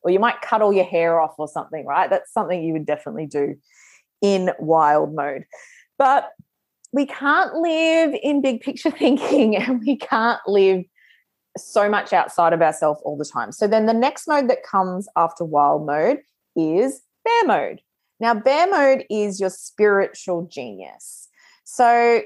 or 0.02 0.10
you 0.10 0.18
might 0.18 0.40
cut 0.40 0.62
all 0.62 0.72
your 0.72 0.84
hair 0.84 1.20
off 1.20 1.34
or 1.38 1.48
something, 1.48 1.84
right? 1.84 2.08
That's 2.08 2.32
something 2.32 2.62
you 2.62 2.72
would 2.72 2.86
definitely 2.86 3.26
do 3.26 3.56
in 4.22 4.50
wild 4.58 5.14
mode, 5.14 5.44
but 5.98 6.30
we 6.92 7.06
can't 7.06 7.54
live 7.54 8.14
in 8.22 8.40
big 8.40 8.60
picture 8.60 8.90
thinking, 9.02 9.56
and 9.56 9.80
we 9.80 9.96
can't 9.96 10.40
live 10.46 10.84
so 11.56 11.88
much 11.88 12.12
outside 12.12 12.52
of 12.52 12.62
ourselves 12.62 13.00
all 13.04 13.16
the 13.16 13.24
time. 13.24 13.52
So 13.52 13.66
then 13.66 13.86
the 13.86 13.92
next 13.92 14.28
mode 14.28 14.48
that 14.48 14.62
comes 14.62 15.08
after 15.16 15.44
wild 15.44 15.86
mode 15.86 16.18
is 16.56 17.02
bear 17.24 17.44
mode. 17.44 17.80
Now, 18.20 18.34
bear 18.34 18.68
mode 18.68 19.04
is 19.10 19.40
your 19.40 19.50
spiritual 19.50 20.46
genius. 20.50 21.28
So 21.64 22.22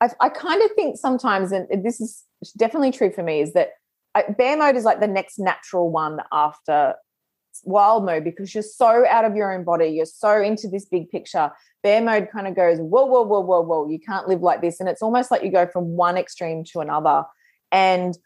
I, 0.00 0.08
I 0.18 0.28
kind 0.30 0.62
of 0.62 0.70
think 0.72 0.96
sometimes, 0.96 1.52
and 1.52 1.66
this 1.84 2.00
is 2.00 2.24
definitely 2.56 2.90
true 2.90 3.12
for 3.12 3.22
me, 3.22 3.42
is 3.42 3.52
that 3.52 3.70
uh, 4.14 4.22
bear 4.36 4.56
mode 4.56 4.76
is 4.76 4.84
like 4.84 5.00
the 5.00 5.06
next 5.06 5.38
natural 5.38 5.90
one 5.90 6.20
after 6.32 6.94
wild 7.64 8.04
mode 8.04 8.24
because 8.24 8.54
you're 8.54 8.62
so 8.62 9.04
out 9.06 9.24
of 9.24 9.36
your 9.36 9.52
own 9.52 9.64
body. 9.64 9.88
You're 9.88 10.06
so 10.06 10.40
into 10.40 10.68
this 10.68 10.86
big 10.86 11.10
picture. 11.10 11.50
Bear 11.82 12.00
mode 12.00 12.28
kind 12.32 12.46
of 12.46 12.56
goes, 12.56 12.78
whoa, 12.78 13.04
whoa, 13.04 13.22
whoa, 13.22 13.40
whoa, 13.40 13.60
whoa. 13.60 13.88
You 13.88 13.98
can't 13.98 14.28
live 14.28 14.40
like 14.40 14.62
this. 14.62 14.80
And 14.80 14.88
it's 14.88 15.02
almost 15.02 15.30
like 15.30 15.42
you 15.42 15.52
go 15.52 15.66
from 15.66 15.96
one 15.96 16.16
extreme 16.16 16.64
to 16.72 16.80
another 16.80 17.24
and 17.72 18.16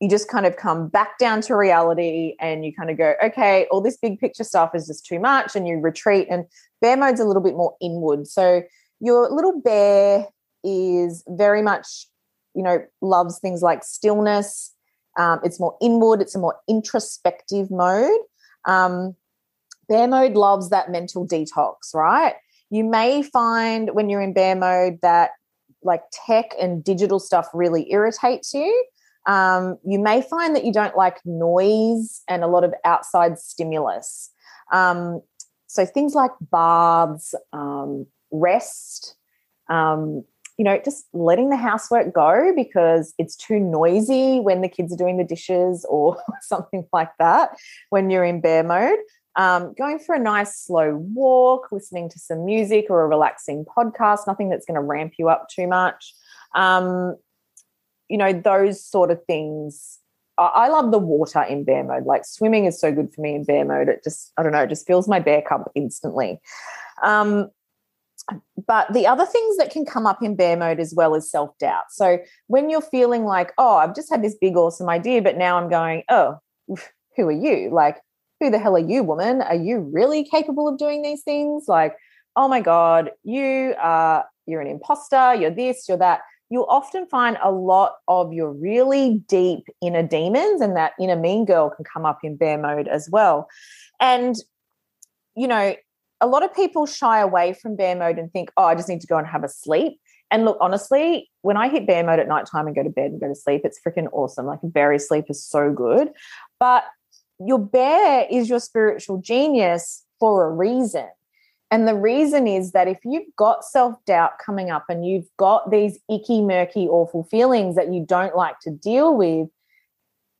you 0.00 0.08
just 0.08 0.28
kind 0.28 0.46
of 0.46 0.56
come 0.56 0.88
back 0.88 1.18
down 1.18 1.40
to 1.42 1.56
reality 1.56 2.36
and 2.40 2.64
you 2.64 2.72
kind 2.72 2.90
of 2.90 2.96
go, 2.96 3.14
okay, 3.22 3.66
all 3.70 3.80
this 3.80 3.96
big 3.96 4.20
picture 4.20 4.44
stuff 4.44 4.74
is 4.74 4.86
just 4.86 5.04
too 5.04 5.18
much, 5.18 5.56
and 5.56 5.66
you 5.66 5.78
retreat. 5.78 6.28
And 6.30 6.44
bear 6.80 6.96
mode's 6.96 7.20
a 7.20 7.24
little 7.24 7.42
bit 7.42 7.56
more 7.56 7.74
inward. 7.80 8.26
So 8.28 8.62
your 9.00 9.28
little 9.30 9.60
bear 9.60 10.26
is 10.62 11.24
very 11.28 11.62
much, 11.62 12.06
you 12.54 12.62
know, 12.62 12.84
loves 13.00 13.38
things 13.40 13.62
like 13.62 13.82
stillness. 13.82 14.72
Um, 15.18 15.40
it's 15.42 15.58
more 15.58 15.76
inward, 15.82 16.20
it's 16.20 16.36
a 16.36 16.38
more 16.38 16.56
introspective 16.68 17.70
mode. 17.70 18.20
Um, 18.66 19.16
bear 19.88 20.06
mode 20.06 20.34
loves 20.34 20.70
that 20.70 20.90
mental 20.90 21.26
detox, 21.26 21.92
right? 21.92 22.34
You 22.70 22.84
may 22.84 23.22
find 23.22 23.94
when 23.94 24.08
you're 24.08 24.22
in 24.22 24.32
bear 24.32 24.54
mode 24.54 24.98
that 25.02 25.30
like 25.82 26.02
tech 26.12 26.52
and 26.60 26.84
digital 26.84 27.18
stuff 27.18 27.48
really 27.52 27.90
irritates 27.90 28.54
you. 28.54 28.86
Um, 29.28 29.78
you 29.86 30.00
may 30.00 30.22
find 30.22 30.56
that 30.56 30.64
you 30.64 30.72
don't 30.72 30.96
like 30.96 31.18
noise 31.24 32.22
and 32.28 32.42
a 32.42 32.48
lot 32.48 32.64
of 32.64 32.74
outside 32.84 33.38
stimulus. 33.38 34.30
Um, 34.72 35.22
so 35.68 35.86
things 35.86 36.14
like 36.14 36.32
baths, 36.50 37.34
um, 37.52 38.06
rest, 38.32 39.14
um, 39.68 40.24
you 40.56 40.64
know, 40.64 40.80
just 40.84 41.06
letting 41.12 41.50
the 41.50 41.56
housework 41.56 42.12
go 42.12 42.52
because 42.56 43.14
it's 43.18 43.36
too 43.36 43.60
noisy 43.60 44.40
when 44.40 44.60
the 44.62 44.68
kids 44.68 44.92
are 44.92 44.96
doing 44.96 45.16
the 45.18 45.24
dishes 45.24 45.86
or 45.88 46.20
something 46.40 46.84
like 46.92 47.10
that 47.20 47.50
when 47.90 48.10
you're 48.10 48.24
in 48.24 48.40
bear 48.40 48.64
mode 48.64 48.98
um, 49.38 49.72
going 49.78 50.00
for 50.00 50.16
a 50.16 50.18
nice 50.18 50.58
slow 50.58 50.96
walk, 51.14 51.68
listening 51.70 52.08
to 52.10 52.18
some 52.18 52.44
music 52.44 52.86
or 52.90 53.02
a 53.02 53.06
relaxing 53.06 53.64
podcast, 53.64 54.26
nothing 54.26 54.50
that's 54.50 54.66
going 54.66 54.74
to 54.74 54.82
ramp 54.82 55.14
you 55.16 55.28
up 55.28 55.48
too 55.48 55.68
much. 55.68 56.12
Um, 56.56 57.16
you 58.08 58.18
know, 58.18 58.32
those 58.32 58.82
sort 58.84 59.10
of 59.10 59.24
things. 59.26 59.98
I, 60.38 60.68
love 60.68 60.92
the 60.92 61.00
water 61.00 61.42
in 61.42 61.64
bear 61.64 61.82
mode. 61.82 62.06
Like 62.06 62.24
swimming 62.24 62.66
is 62.66 62.80
so 62.80 62.92
good 62.92 63.12
for 63.12 63.20
me 63.20 63.34
in 63.34 63.42
bear 63.42 63.64
mode. 63.64 63.88
It 63.88 64.04
just, 64.04 64.32
I 64.36 64.44
don't 64.44 64.52
know, 64.52 64.62
it 64.62 64.68
just 64.68 64.86
fills 64.86 65.08
my 65.08 65.18
bear 65.18 65.42
cup 65.42 65.68
instantly. 65.74 66.40
Um, 67.02 67.50
but 68.66 68.92
the 68.92 69.06
other 69.06 69.26
things 69.26 69.56
that 69.56 69.70
can 69.70 69.84
come 69.84 70.06
up 70.06 70.22
in 70.22 70.36
bear 70.36 70.56
mode 70.56 70.80
as 70.80 70.94
well 70.94 71.14
is 71.14 71.30
self 71.30 71.56
doubt. 71.58 71.84
So 71.90 72.18
when 72.46 72.70
you're 72.70 72.80
feeling 72.80 73.24
like, 73.24 73.52
oh, 73.58 73.76
I've 73.76 73.94
just 73.94 74.10
had 74.10 74.22
this 74.22 74.36
big, 74.40 74.56
awesome 74.56 74.88
idea, 74.88 75.22
but 75.22 75.36
now 75.36 75.58
I'm 75.58 75.70
going, 75.70 76.04
oh, 76.08 76.38
who 77.16 77.28
are 77.28 77.32
you? 77.32 77.70
Like, 77.72 77.98
who 78.40 78.50
the 78.50 78.58
hell 78.58 78.76
are 78.76 78.78
you, 78.78 79.02
woman? 79.02 79.42
Are 79.42 79.56
you 79.56 79.78
really 79.78 80.24
capable 80.24 80.68
of 80.68 80.78
doing 80.78 81.02
these 81.02 81.22
things? 81.22 81.64
Like, 81.66 81.96
oh 82.36 82.48
my 82.48 82.60
God, 82.60 83.10
you 83.24 83.74
are, 83.80 84.24
you're 84.46 84.60
an 84.60 84.68
imposter, 84.68 85.34
you're 85.34 85.50
this, 85.50 85.88
you're 85.88 85.98
that. 85.98 86.20
You'll 86.50 86.66
often 86.68 87.06
find 87.06 87.36
a 87.42 87.50
lot 87.50 87.96
of 88.08 88.32
your 88.32 88.52
really 88.52 89.22
deep 89.28 89.64
inner 89.82 90.02
demons, 90.02 90.60
and 90.60 90.76
that 90.76 90.92
inner 91.00 91.16
mean 91.16 91.44
girl 91.44 91.70
can 91.70 91.84
come 91.84 92.06
up 92.06 92.20
in 92.22 92.36
bear 92.36 92.58
mode 92.58 92.88
as 92.88 93.08
well. 93.10 93.48
And, 94.00 94.34
you 95.36 95.46
know, 95.46 95.74
a 96.20 96.26
lot 96.26 96.42
of 96.42 96.54
people 96.54 96.86
shy 96.86 97.20
away 97.20 97.52
from 97.52 97.76
bear 97.76 97.94
mode 97.94 98.18
and 98.18 98.32
think, 98.32 98.50
oh, 98.56 98.64
I 98.64 98.74
just 98.74 98.88
need 98.88 99.00
to 99.02 99.06
go 99.06 99.18
and 99.18 99.26
have 99.26 99.44
a 99.44 99.48
sleep. 99.48 100.00
And 100.30 100.44
look, 100.44 100.58
honestly, 100.60 101.30
when 101.42 101.56
I 101.56 101.68
hit 101.68 101.86
bear 101.86 102.04
mode 102.04 102.18
at 102.18 102.28
nighttime 102.28 102.66
and 102.66 102.76
go 102.76 102.82
to 102.82 102.90
bed 102.90 103.12
and 103.12 103.20
go 103.20 103.28
to 103.28 103.34
sleep, 103.34 103.62
it's 103.64 103.80
freaking 103.86 104.08
awesome. 104.12 104.46
Like 104.46 104.58
very 104.62 104.98
sleep 104.98 105.26
is 105.28 105.44
so 105.44 105.72
good. 105.72 106.10
But 106.60 106.84
your 107.38 107.58
bear 107.58 108.26
is 108.30 108.48
your 108.48 108.60
spiritual 108.60 109.18
genius 109.18 110.04
for 110.18 110.46
a 110.46 110.50
reason. 110.50 111.06
And 111.70 111.86
the 111.86 111.94
reason 111.94 112.46
is 112.46 112.72
that 112.72 112.88
if 112.88 112.98
you've 113.04 113.34
got 113.36 113.64
self 113.64 114.02
doubt 114.06 114.38
coming 114.44 114.70
up 114.70 114.86
and 114.88 115.06
you've 115.06 115.28
got 115.36 115.70
these 115.70 115.98
icky, 116.10 116.42
murky, 116.42 116.88
awful 116.88 117.24
feelings 117.24 117.76
that 117.76 117.92
you 117.92 118.04
don't 118.06 118.34
like 118.34 118.58
to 118.60 118.70
deal 118.70 119.16
with, 119.16 119.48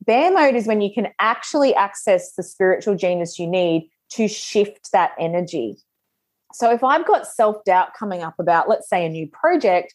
bear 0.05 0.33
mode 0.33 0.55
is 0.55 0.65
when 0.65 0.81
you 0.81 0.91
can 0.91 1.09
actually 1.19 1.75
access 1.75 2.33
the 2.33 2.43
spiritual 2.43 2.95
genius 2.95 3.37
you 3.37 3.47
need 3.47 3.89
to 4.09 4.27
shift 4.27 4.91
that 4.91 5.11
energy. 5.19 5.77
So 6.53 6.71
if 6.71 6.83
I've 6.83 7.05
got 7.05 7.27
self 7.27 7.63
doubt 7.63 7.93
coming 7.97 8.23
up 8.23 8.35
about, 8.39 8.67
let's 8.67 8.89
say, 8.89 9.05
a 9.05 9.09
new 9.09 9.27
project, 9.27 9.93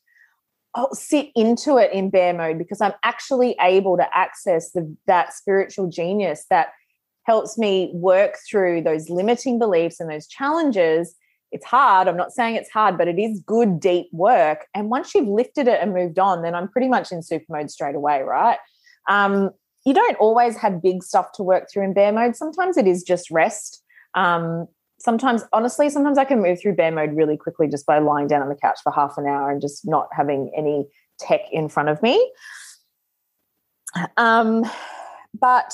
I'll 0.75 0.95
sit 0.95 1.31
into 1.35 1.79
it 1.79 1.93
in 1.93 2.11
bear 2.11 2.33
mode 2.33 2.59
because 2.59 2.81
I'm 2.81 2.95
actually 3.03 3.57
able 3.61 3.97
to 3.97 4.07
access 4.17 4.73
the, 4.73 4.95
that 5.07 5.33
spiritual 5.33 5.89
genius 5.89 6.47
that 6.51 6.69
helps 7.25 7.57
me 7.57 7.91
work 7.95 8.37
through 8.49 8.83
those 8.83 9.09
limiting 9.09 9.59
beliefs 9.59 9.99
and 9.99 10.11
those 10.11 10.27
challenges. 10.27 11.15
It's 11.55 11.65
hard. 11.65 12.09
I'm 12.09 12.17
not 12.17 12.33
saying 12.33 12.57
it's 12.57 12.69
hard, 12.69 12.99
but 12.99 13.07
it 13.07 13.17
is 13.17 13.41
good, 13.47 13.79
deep 13.79 14.09
work. 14.13 14.67
And 14.75 14.91
once 14.91 15.15
you've 15.15 15.29
lifted 15.29 15.69
it 15.69 15.81
and 15.81 15.95
moved 15.95 16.19
on, 16.19 16.43
then 16.43 16.53
I'm 16.53 16.67
pretty 16.67 16.89
much 16.89 17.13
in 17.13 17.23
super 17.23 17.47
mode 17.49 17.71
straight 17.71 17.95
away, 17.95 18.23
right? 18.23 18.59
Um, 19.09 19.51
you 19.87 19.95
don't 19.95 20.17
always 20.17 20.57
have 20.57 20.83
big 20.83 21.05
stuff 21.05 21.31
to 21.35 21.45
work 21.45 21.71
through 21.71 21.85
in 21.85 21.95
bear 21.95 22.11
mode. 22.11 22.35
Sometimes 22.35 22.77
it 22.77 22.89
is 22.89 23.05
just 23.05 23.31
rest. 23.31 23.85
Um, 24.15 24.67
sometimes, 24.99 25.45
honestly, 25.53 25.91
sometimes 25.91 26.19
I 26.19 26.25
can 26.25 26.43
move 26.43 26.61
through 26.61 26.75
bear 26.75 26.91
mode 26.91 27.15
really 27.15 27.37
quickly 27.37 27.69
just 27.69 27.87
by 27.87 28.01
lying 28.01 28.27
down 28.27 28.43
on 28.43 28.49
the 28.49 28.57
couch 28.57 28.81
for 28.83 28.91
half 28.91 29.17
an 29.17 29.27
hour 29.27 29.49
and 29.53 29.61
just 29.61 29.87
not 29.87 30.09
having 30.11 30.51
any 30.57 30.89
tech 31.21 31.43
in 31.53 31.69
front 31.69 31.89
of 31.89 32.03
me. 32.03 32.33
Um, 34.17 34.65
but 35.39 35.73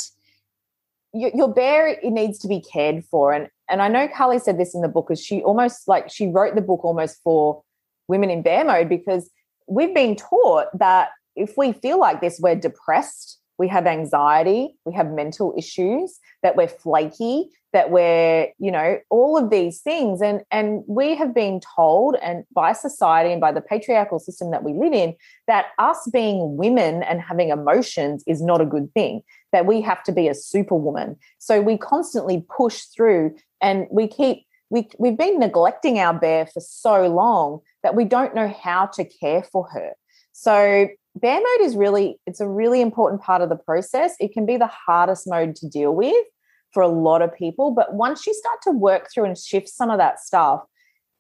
your, 1.15 1.49
bear 1.49 1.89
it 1.89 2.05
needs 2.05 2.39
to 2.41 2.49
be 2.49 2.61
cared 2.61 3.03
for 3.07 3.33
and 3.33 3.49
and 3.71 3.81
i 3.81 3.89
know 3.89 4.09
carly 4.09 4.39
said 4.39 4.59
this 4.59 4.75
in 4.75 4.83
the 4.83 4.89
book 4.89 5.09
is 5.11 5.23
she 5.23 5.43
almost 5.43 5.89
like 5.89 6.11
she 6.11 6.27
wrote 6.27 6.55
the 6.55 6.61
book 6.61 6.85
almost 6.85 7.21
for 7.23 7.63
women 8.09 8.31
in 8.31 8.43
bear 8.43 8.65
mode 8.65 8.89
because 8.89 9.31
we've 9.69 9.95
been 9.95 10.17
taught 10.17 10.67
that 10.79 11.11
if 11.37 11.57
we 11.57 11.73
feel 11.73 11.99
like 11.99 12.21
this 12.21 12.39
we're 12.41 12.55
depressed 12.55 13.40
we 13.61 13.69
have 13.69 13.87
anxiety 13.87 14.63
we 14.85 14.93
have 14.93 15.09
mental 15.23 15.55
issues 15.57 16.19
that 16.43 16.57
we're 16.57 16.75
flaky 16.85 17.37
that 17.73 17.91
we're 17.91 18.49
you 18.59 18.71
know 18.71 18.99
all 19.11 19.37
of 19.37 19.51
these 19.51 19.81
things. 19.81 20.21
And 20.21 20.43
and 20.51 20.83
we 20.87 21.15
have 21.15 21.35
been 21.35 21.61
told 21.77 22.17
and 22.23 22.45
by 22.55 22.73
society 22.73 23.33
and 23.33 23.41
by 23.41 23.53
the 23.53 23.61
patriarchal 23.61 24.19
system 24.19 24.51
that 24.51 24.65
we 24.65 24.73
live 24.73 24.93
in 24.93 25.15
that 25.47 25.67
us 25.79 26.09
being 26.13 26.57
women 26.57 27.03
and 27.03 27.21
having 27.21 27.51
emotions 27.51 28.25
is 28.27 28.43
not 28.43 28.61
a 28.61 28.67
good 28.67 28.93
thing 28.93 29.23
that 29.53 29.67
we 29.67 29.81
have 29.83 30.03
to 30.05 30.13
be 30.13 30.29
a 30.29 30.35
superwoman. 30.35 31.17
So 31.39 31.61
we 31.61 31.77
constantly 31.77 32.45
push 32.57 32.83
through 32.83 33.37
and 33.61 33.87
we 33.91 34.09
keep 34.09 34.47
we, 34.73 34.89
we've 35.01 35.19
been 35.19 35.41
neglecting 35.41 35.99
our 35.99 36.15
bear 36.15 36.47
for 36.47 36.61
so 36.61 37.09
long 37.09 37.61
that 37.83 37.97
we 37.97 38.05
don't 38.05 38.37
know 38.37 38.55
how 38.63 38.87
to 38.87 39.05
care 39.05 39.43
for 39.43 39.69
her. 39.73 39.95
So 40.33 40.89
bear 41.17 41.41
mode 41.41 41.67
is 41.67 41.77
really 41.77 42.19
it's 42.27 42.41
a 42.41 42.49
really 42.49 42.81
important 42.81 43.21
part 43.21 43.43
of 43.43 43.49
the 43.49 43.57
process 43.57 44.15
it 44.21 44.33
can 44.33 44.47
be 44.47 44.57
the 44.57 44.67
hardest 44.67 45.29
mode 45.29 45.57
to 45.57 45.69
deal 45.69 45.95
with 45.95 46.25
for 46.73 46.83
a 46.83 46.89
lot 46.89 47.21
of 47.21 47.35
people 47.35 47.73
but 47.73 47.95
once 47.95 48.27
you 48.27 48.35
start 48.35 48.59
to 48.63 48.71
work 48.71 49.09
through 49.13 49.25
and 49.25 49.37
shift 49.37 49.69
some 49.69 49.91
of 49.91 49.99
that 49.99 50.21
stuff 50.21 50.63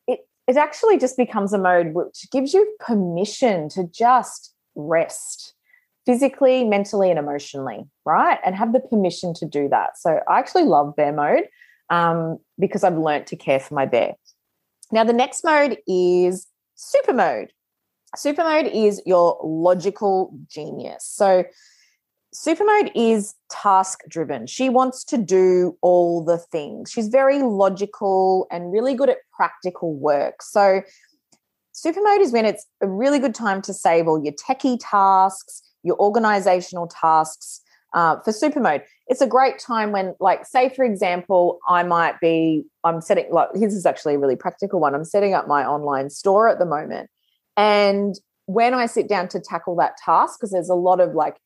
it 0.06 0.20
it 0.46 0.56
actually 0.56 0.98
just 0.98 1.16
becomes 1.16 1.52
a 1.52 1.58
mode 1.58 1.92
which 1.92 2.26
gives 2.30 2.54
you 2.54 2.76
permission 2.80 3.68
to 3.68 3.84
just 3.92 4.54
rest 4.74 5.54
physically, 6.06 6.64
mentally, 6.64 7.10
and 7.10 7.18
emotionally, 7.18 7.86
right? 8.04 8.38
And 8.44 8.54
have 8.54 8.72
the 8.72 8.80
permission 8.80 9.34
to 9.34 9.46
do 9.46 9.68
that. 9.68 9.98
So 9.98 10.20
I 10.28 10.38
actually 10.38 10.64
love 10.64 10.96
bear 10.96 11.12
mode 11.12 11.44
um, 11.90 12.38
because 12.58 12.84
I've 12.84 12.98
learned 12.98 13.26
to 13.28 13.36
care 13.36 13.60
for 13.60 13.74
my 13.74 13.86
bear. 13.86 14.14
Now, 14.90 15.04
the 15.04 15.12
next 15.12 15.44
mode 15.44 15.78
is 15.86 16.46
super 16.74 17.12
mode. 17.12 17.52
Super 18.16 18.42
mode 18.42 18.66
is 18.66 19.00
your 19.06 19.38
logical 19.42 20.36
genius. 20.48 21.04
So, 21.04 21.44
super 22.32 22.64
mode 22.64 22.90
is 22.94 23.34
task 23.50 24.00
driven. 24.08 24.46
She 24.46 24.68
wants 24.68 25.04
to 25.04 25.18
do 25.18 25.76
all 25.80 26.24
the 26.24 26.38
things. 26.38 26.90
She's 26.90 27.08
very 27.08 27.40
logical 27.40 28.46
and 28.50 28.72
really 28.72 28.94
good 28.94 29.10
at 29.10 29.18
practical 29.32 29.94
work. 29.94 30.42
So, 30.42 30.82
super 31.72 32.00
mode 32.02 32.20
is 32.20 32.32
when 32.32 32.46
it's 32.46 32.66
a 32.80 32.88
really 32.88 33.20
good 33.20 33.34
time 33.34 33.62
to 33.62 33.72
save 33.72 34.08
all 34.08 34.22
your 34.22 34.34
techie 34.34 34.78
tasks, 34.80 35.62
your 35.82 35.98
organizational 35.98 36.88
tasks. 36.88 37.62
Uh, 37.92 38.20
for 38.20 38.32
super 38.32 38.60
mode, 38.60 38.82
it's 39.08 39.20
a 39.20 39.26
great 39.26 39.58
time 39.58 39.90
when, 39.90 40.14
like, 40.20 40.46
say, 40.46 40.68
for 40.68 40.84
example, 40.84 41.58
I 41.68 41.82
might 41.82 42.20
be, 42.20 42.64
I'm 42.84 43.00
setting, 43.00 43.26
like, 43.32 43.48
this 43.54 43.74
is 43.74 43.84
actually 43.84 44.14
a 44.14 44.18
really 44.18 44.36
practical 44.36 44.78
one. 44.78 44.94
I'm 44.94 45.04
setting 45.04 45.34
up 45.34 45.48
my 45.48 45.64
online 45.64 46.10
store 46.10 46.48
at 46.48 46.60
the 46.60 46.66
moment. 46.66 47.10
And 47.56 48.14
when 48.46 48.74
I 48.74 48.86
sit 48.86 49.08
down 49.08 49.28
to 49.28 49.40
tackle 49.40 49.76
that 49.76 49.96
task, 49.96 50.38
because 50.38 50.50
there's 50.50 50.68
a 50.68 50.74
lot 50.74 51.00
of 51.00 51.14
like 51.14 51.36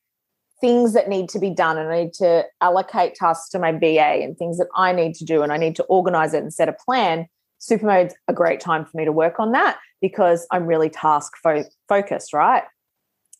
things 0.61 0.93
that 0.93 1.09
need 1.09 1.29
to 1.29 1.39
be 1.39 1.49
done, 1.49 1.77
and 1.77 1.89
I 1.89 2.03
need 2.03 2.13
to 2.13 2.45
allocate 2.61 3.15
tasks 3.15 3.49
to 3.49 3.59
my 3.59 3.71
BA 3.71 3.99
and 3.99 4.37
things 4.37 4.57
that 4.57 4.67
I 4.75 4.91
need 4.91 5.15
to 5.15 5.25
do, 5.25 5.43
and 5.43 5.51
I 5.51 5.57
need 5.57 5.75
to 5.77 5.83
organize 5.83 6.33
it 6.33 6.41
and 6.43 6.53
set 6.53 6.69
a 6.69 6.73
plan. 6.73 7.27
Super 7.59 7.85
mode's 7.85 8.15
a 8.27 8.33
great 8.33 8.59
time 8.59 8.85
for 8.85 8.97
me 8.97 9.05
to 9.05 9.11
work 9.11 9.39
on 9.39 9.51
that 9.51 9.77
because 10.01 10.47
I'm 10.51 10.65
really 10.65 10.89
task 10.89 11.33
fo- 11.41 11.63
focused, 11.87 12.33
right? 12.33 12.63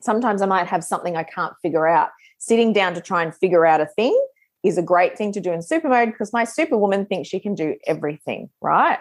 Sometimes 0.02 0.42
I 0.42 0.46
might 0.46 0.68
have 0.68 0.84
something 0.84 1.16
I 1.16 1.24
can't 1.24 1.54
figure 1.62 1.88
out. 1.88 2.10
Sitting 2.38 2.74
down 2.74 2.94
to 2.94 3.02
try 3.02 3.24
and 3.24 3.36
figure 3.36 3.66
out 3.66 3.82
a 3.82 3.86
thing 3.86 4.20
is 4.64 4.78
a 4.78 4.84
great 4.84 5.18
thing 5.18 5.32
to 5.32 5.40
do 5.40 5.52
in 5.52 5.62
super 5.62 5.90
mode 5.90 6.12
because 6.12 6.34
my 6.34 6.44
superwoman 6.44 7.06
thinks 7.06 7.30
she 7.30 7.40
can 7.40 7.56
do 7.56 7.76
everything, 7.88 8.50
right? 8.62 9.00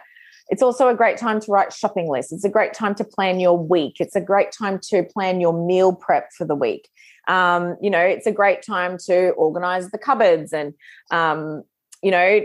It's 0.49 0.63
also 0.63 0.89
a 0.89 0.95
great 0.95 1.17
time 1.17 1.41
to 1.41 1.51
write 1.51 1.73
shopping 1.73 2.09
lists. 2.09 2.33
It's 2.33 2.45
a 2.45 2.51
great 2.51 2.75
time 2.75 2.95
to 2.97 3.05
plan 3.05 3.41
your 3.41 3.59
week. 3.59 3.97
It's 3.99 4.15
a 4.15 4.21
great 4.21 4.53
time 4.53 4.79
to 4.91 5.03
plan 5.03 5.41
your 5.41 5.67
meal 5.67 5.95
prep 5.95 6.31
for 6.37 6.45
the 6.45 6.55
week. 6.55 6.89
Um, 7.29 7.77
you 7.81 7.91
know, 7.91 8.01
it's 8.01 8.27
a 8.27 8.33
great 8.33 8.63
time 8.63 8.99
to 9.07 9.31
organize 9.31 9.91
the 9.91 9.99
cupboards 9.99 10.53
and, 10.53 10.75
um, 11.11 11.63
you 12.03 12.11
know, 12.11 12.41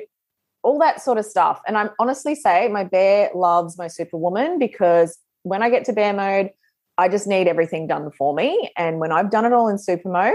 all 0.63 0.79
that 0.79 1.01
sort 1.01 1.17
of 1.17 1.25
stuff. 1.25 1.61
And 1.67 1.77
I'm 1.77 1.89
honestly 1.99 2.35
say 2.35 2.67
my 2.69 2.83
bear 2.83 3.29
loves 3.35 3.77
my 3.77 3.87
superwoman 3.87 4.59
because 4.59 5.17
when 5.43 5.61
I 5.61 5.69
get 5.69 5.85
to 5.85 5.93
bear 5.93 6.13
mode, 6.13 6.51
I 6.97 7.09
just 7.09 7.27
need 7.27 7.47
everything 7.47 7.87
done 7.87 8.11
for 8.11 8.33
me. 8.33 8.71
And 8.77 8.99
when 8.99 9.11
I've 9.11 9.31
done 9.31 9.45
it 9.45 9.53
all 9.53 9.67
in 9.67 9.77
super 9.77 10.09
mode, 10.09 10.33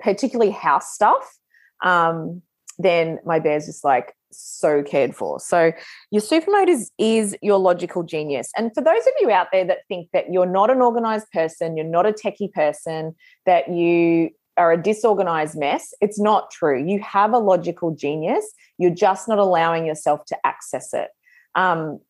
particularly 0.00 0.50
house 0.50 0.92
stuff, 0.92 1.38
um, 1.84 2.42
then 2.78 3.18
my 3.24 3.38
bear's 3.38 3.66
just 3.66 3.84
like, 3.84 4.15
so 4.32 4.82
cared 4.82 5.14
for. 5.14 5.40
So 5.40 5.72
your 6.10 6.20
super 6.20 6.50
mode 6.50 6.68
is 6.68 6.90
is 6.98 7.36
your 7.42 7.58
logical 7.58 8.02
genius. 8.02 8.50
And 8.56 8.72
for 8.74 8.82
those 8.82 9.06
of 9.06 9.12
you 9.20 9.30
out 9.30 9.48
there 9.52 9.64
that 9.64 9.78
think 9.88 10.08
that 10.12 10.32
you're 10.32 10.46
not 10.46 10.70
an 10.70 10.80
organized 10.80 11.30
person, 11.32 11.76
you're 11.76 11.86
not 11.86 12.06
a 12.06 12.12
techie 12.12 12.52
person, 12.52 13.14
that 13.44 13.68
you 13.68 14.30
are 14.56 14.72
a 14.72 14.82
disorganized 14.82 15.56
mess, 15.56 15.92
it's 16.00 16.18
not 16.18 16.50
true. 16.50 16.82
You 16.82 17.00
have 17.00 17.32
a 17.32 17.38
logical 17.38 17.94
genius. 17.94 18.52
You're 18.78 18.94
just 18.94 19.28
not 19.28 19.38
allowing 19.38 19.84
yourself 19.84 20.24
to 20.26 20.46
access 20.46 20.94
it. 20.94 21.08
Um, 21.54 22.00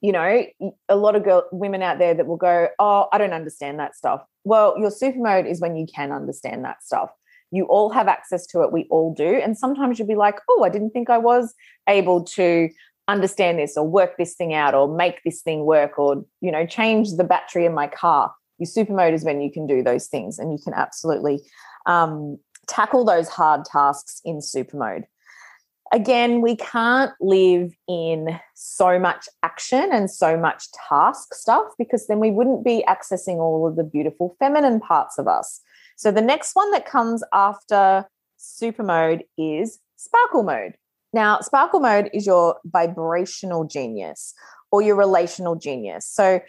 you 0.00 0.12
know, 0.12 0.44
a 0.88 0.96
lot 0.96 1.16
of 1.16 1.24
girl, 1.24 1.44
women 1.50 1.82
out 1.82 1.98
there 1.98 2.14
that 2.14 2.26
will 2.26 2.36
go, 2.36 2.68
"Oh, 2.78 3.08
I 3.12 3.18
don't 3.18 3.32
understand 3.32 3.80
that 3.80 3.96
stuff." 3.96 4.24
Well, 4.44 4.78
your 4.78 4.90
super 4.90 5.18
mode 5.18 5.46
is 5.46 5.60
when 5.60 5.76
you 5.76 5.86
can 5.86 6.12
understand 6.12 6.64
that 6.64 6.82
stuff. 6.82 7.10
You 7.50 7.64
all 7.64 7.90
have 7.90 8.08
access 8.08 8.46
to 8.48 8.62
it. 8.62 8.72
We 8.72 8.86
all 8.90 9.14
do. 9.14 9.36
And 9.36 9.56
sometimes 9.56 9.98
you'll 9.98 10.08
be 10.08 10.14
like, 10.14 10.38
oh, 10.48 10.64
I 10.64 10.68
didn't 10.68 10.90
think 10.90 11.10
I 11.10 11.18
was 11.18 11.54
able 11.88 12.24
to 12.24 12.68
understand 13.08 13.58
this 13.58 13.76
or 13.76 13.88
work 13.88 14.16
this 14.18 14.34
thing 14.34 14.52
out 14.52 14.74
or 14.74 14.94
make 14.94 15.22
this 15.24 15.40
thing 15.40 15.64
work 15.64 15.98
or, 15.98 16.24
you 16.40 16.52
know, 16.52 16.66
change 16.66 17.12
the 17.16 17.24
battery 17.24 17.64
in 17.64 17.74
my 17.74 17.86
car. 17.86 18.32
Your 18.58 18.66
super 18.66 18.92
mode 18.92 19.14
is 19.14 19.24
when 19.24 19.40
you 19.40 19.50
can 19.50 19.66
do 19.66 19.82
those 19.82 20.08
things 20.08 20.38
and 20.38 20.52
you 20.52 20.58
can 20.62 20.74
absolutely 20.74 21.40
um, 21.86 22.38
tackle 22.66 23.04
those 23.04 23.28
hard 23.28 23.64
tasks 23.64 24.20
in 24.24 24.42
super 24.42 24.76
mode. 24.76 25.04
Again, 25.90 26.42
we 26.42 26.54
can't 26.54 27.12
live 27.18 27.72
in 27.88 28.38
so 28.54 28.98
much 28.98 29.26
action 29.42 29.88
and 29.90 30.10
so 30.10 30.36
much 30.36 30.66
task 30.88 31.32
stuff 31.32 31.68
because 31.78 32.08
then 32.08 32.20
we 32.20 32.30
wouldn't 32.30 32.62
be 32.62 32.84
accessing 32.86 33.36
all 33.36 33.66
of 33.66 33.76
the 33.76 33.84
beautiful 33.84 34.36
feminine 34.38 34.80
parts 34.80 35.18
of 35.18 35.26
us. 35.26 35.62
So 35.98 36.12
the 36.12 36.22
next 36.22 36.54
one 36.54 36.70
that 36.70 36.86
comes 36.86 37.24
after 37.32 38.06
super 38.36 38.84
mode 38.84 39.24
is 39.36 39.80
sparkle 39.96 40.44
mode. 40.44 40.74
Now, 41.12 41.40
sparkle 41.40 41.80
mode 41.80 42.08
is 42.14 42.24
your 42.24 42.56
vibrational 42.66 43.64
genius 43.64 44.32
or 44.70 44.80
your 44.80 44.94
relational 44.94 45.56
genius. 45.56 46.06
So, 46.06 46.40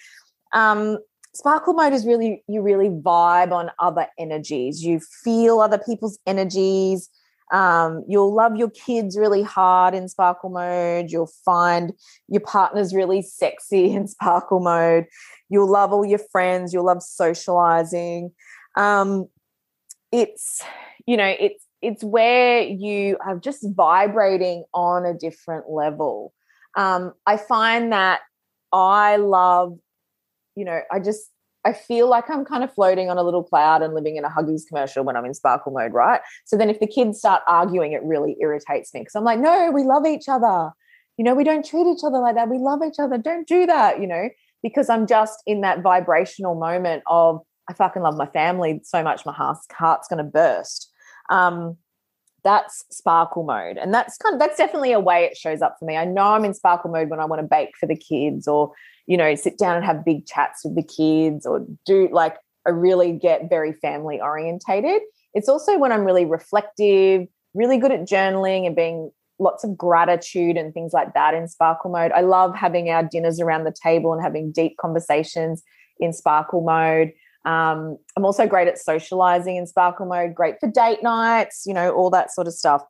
um, 0.53 0.99
sparkle 1.33 1.73
mode 1.73 1.93
is 1.93 2.05
really, 2.05 2.43
you 2.47 2.61
really 2.61 2.89
vibe 2.89 3.51
on 3.51 3.71
other 3.79 4.05
energies. 4.19 4.83
You 4.83 4.99
feel 5.23 5.61
other 5.61 5.79
people's 5.79 6.19
energies. 6.27 7.09
Um, 7.51 8.03
you'll 8.07 8.31
love 8.31 8.55
your 8.55 8.69
kids 8.69 9.17
really 9.17 9.41
hard 9.41 9.95
in 9.95 10.09
sparkle 10.09 10.51
mode. 10.51 11.09
You'll 11.09 11.31
find 11.43 11.91
your 12.27 12.41
partner's 12.41 12.93
really 12.93 13.23
sexy 13.23 13.91
in 13.95 14.07
sparkle 14.07 14.59
mode. 14.59 15.05
You'll 15.49 15.71
love 15.71 15.91
all 15.91 16.05
your 16.05 16.21
friends. 16.31 16.71
You'll 16.71 16.85
love 16.85 17.01
socializing. 17.01 18.31
Um, 18.77 19.27
it's 20.11 20.61
you 21.05 21.17
know 21.17 21.35
it's 21.39 21.65
it's 21.81 22.03
where 22.03 22.61
you 22.61 23.17
are 23.25 23.37
just 23.37 23.65
vibrating 23.69 24.65
on 24.73 25.05
a 25.05 25.13
different 25.13 25.69
level. 25.69 26.33
Um, 26.77 27.13
i 27.25 27.35
find 27.35 27.91
that 27.91 28.21
i 28.71 29.17
love 29.17 29.75
you 30.55 30.63
know 30.63 30.81
i 30.91 30.99
just 30.99 31.31
i 31.65 31.73
feel 31.73 32.07
like 32.07 32.29
i'm 32.29 32.45
kind 32.45 32.63
of 32.63 32.71
floating 32.71 33.09
on 33.09 33.17
a 33.17 33.23
little 33.23 33.43
cloud 33.43 33.81
and 33.81 33.95
living 33.95 34.17
in 34.17 34.23
a 34.23 34.29
huggies 34.29 34.61
commercial 34.67 35.03
when 35.03 35.17
i'm 35.17 35.25
in 35.25 35.33
sparkle 35.33 35.71
mode 35.71 35.93
right? 35.93 36.21
So 36.45 36.57
then 36.57 36.69
if 36.69 36.79
the 36.79 36.85
kids 36.85 37.17
start 37.17 37.41
arguing 37.47 37.93
it 37.93 38.03
really 38.03 38.37
irritates 38.39 38.93
me 38.93 39.01
because 39.01 39.15
i'm 39.15 39.23
like 39.23 39.39
no 39.39 39.71
we 39.71 39.83
love 39.83 40.05
each 40.05 40.29
other. 40.29 40.71
You 41.17 41.25
know 41.25 41.33
we 41.33 41.43
don't 41.43 41.65
treat 41.65 41.87
each 41.87 42.03
other 42.05 42.19
like 42.19 42.35
that. 42.35 42.49
We 42.49 42.59
love 42.59 42.81
each 42.87 42.99
other. 42.99 43.17
Don't 43.17 43.47
do 43.47 43.65
that 43.65 43.99
you 43.99 44.07
know 44.07 44.29
because 44.61 44.89
i'm 44.89 45.07
just 45.07 45.41
in 45.45 45.61
that 45.61 45.81
vibrational 45.81 46.55
moment 46.55 47.03
of 47.07 47.41
I 47.69 47.73
fucking 47.73 48.01
love 48.01 48.17
my 48.17 48.25
family 48.25 48.81
so 48.83 49.03
much, 49.03 49.25
my 49.25 49.31
heart's, 49.31 49.67
going 50.07 50.17
to 50.17 50.23
burst. 50.23 50.91
Um, 51.29 51.77
that's 52.43 52.83
sparkle 52.89 53.43
mode. 53.43 53.77
And 53.77 53.93
that's 53.93 54.17
kind 54.17 54.33
of, 54.33 54.39
that's 54.39 54.57
definitely 54.57 54.91
a 54.91 54.99
way 54.99 55.25
it 55.25 55.37
shows 55.37 55.61
up 55.61 55.75
for 55.77 55.85
me. 55.85 55.95
I 55.95 56.05
know 56.05 56.23
I'm 56.23 56.45
in 56.45 56.53
sparkle 56.53 56.89
mode 56.89 57.09
when 57.09 57.19
I 57.19 57.25
want 57.25 57.41
to 57.41 57.47
bake 57.47 57.71
for 57.79 57.85
the 57.85 57.95
kids 57.95 58.47
or, 58.47 58.73
you 59.07 59.17
know, 59.17 59.35
sit 59.35 59.57
down 59.57 59.75
and 59.75 59.85
have 59.85 60.03
big 60.03 60.25
chats 60.25 60.65
with 60.65 60.75
the 60.75 60.83
kids 60.83 61.45
or 61.45 61.65
do 61.85 62.09
like, 62.11 62.37
I 62.65 62.71
really 62.71 63.11
get 63.11 63.49
very 63.49 63.73
family 63.73 64.19
orientated. 64.19 65.01
It's 65.33 65.49
also 65.49 65.77
when 65.77 65.91
I'm 65.91 66.05
really 66.05 66.25
reflective, 66.25 67.27
really 67.53 67.77
good 67.77 67.91
at 67.91 68.07
journaling 68.07 68.65
and 68.65 68.75
being 68.75 69.11
lots 69.37 69.63
of 69.63 69.77
gratitude 69.77 70.57
and 70.57 70.73
things 70.73 70.91
like 70.91 71.13
that 71.13 71.33
in 71.33 71.47
sparkle 71.47 71.91
mode. 71.91 72.11
I 72.13 72.21
love 72.21 72.55
having 72.55 72.89
our 72.89 73.03
dinners 73.03 73.39
around 73.39 73.63
the 73.63 73.75
table 73.83 74.11
and 74.13 74.23
having 74.23 74.51
deep 74.51 74.77
conversations 74.77 75.61
in 75.99 76.13
sparkle 76.13 76.61
mode. 76.61 77.11
Um, 77.45 77.97
I'm 78.17 78.25
also 78.25 78.47
great 78.47 78.67
at 78.67 78.77
socializing 78.77 79.55
in 79.55 79.65
sparkle 79.65 80.05
mode, 80.05 80.35
great 80.35 80.59
for 80.59 80.69
date 80.69 81.01
nights, 81.01 81.63
you 81.65 81.73
know, 81.73 81.91
all 81.91 82.09
that 82.09 82.31
sort 82.31 82.47
of 82.47 82.53
stuff. 82.53 82.83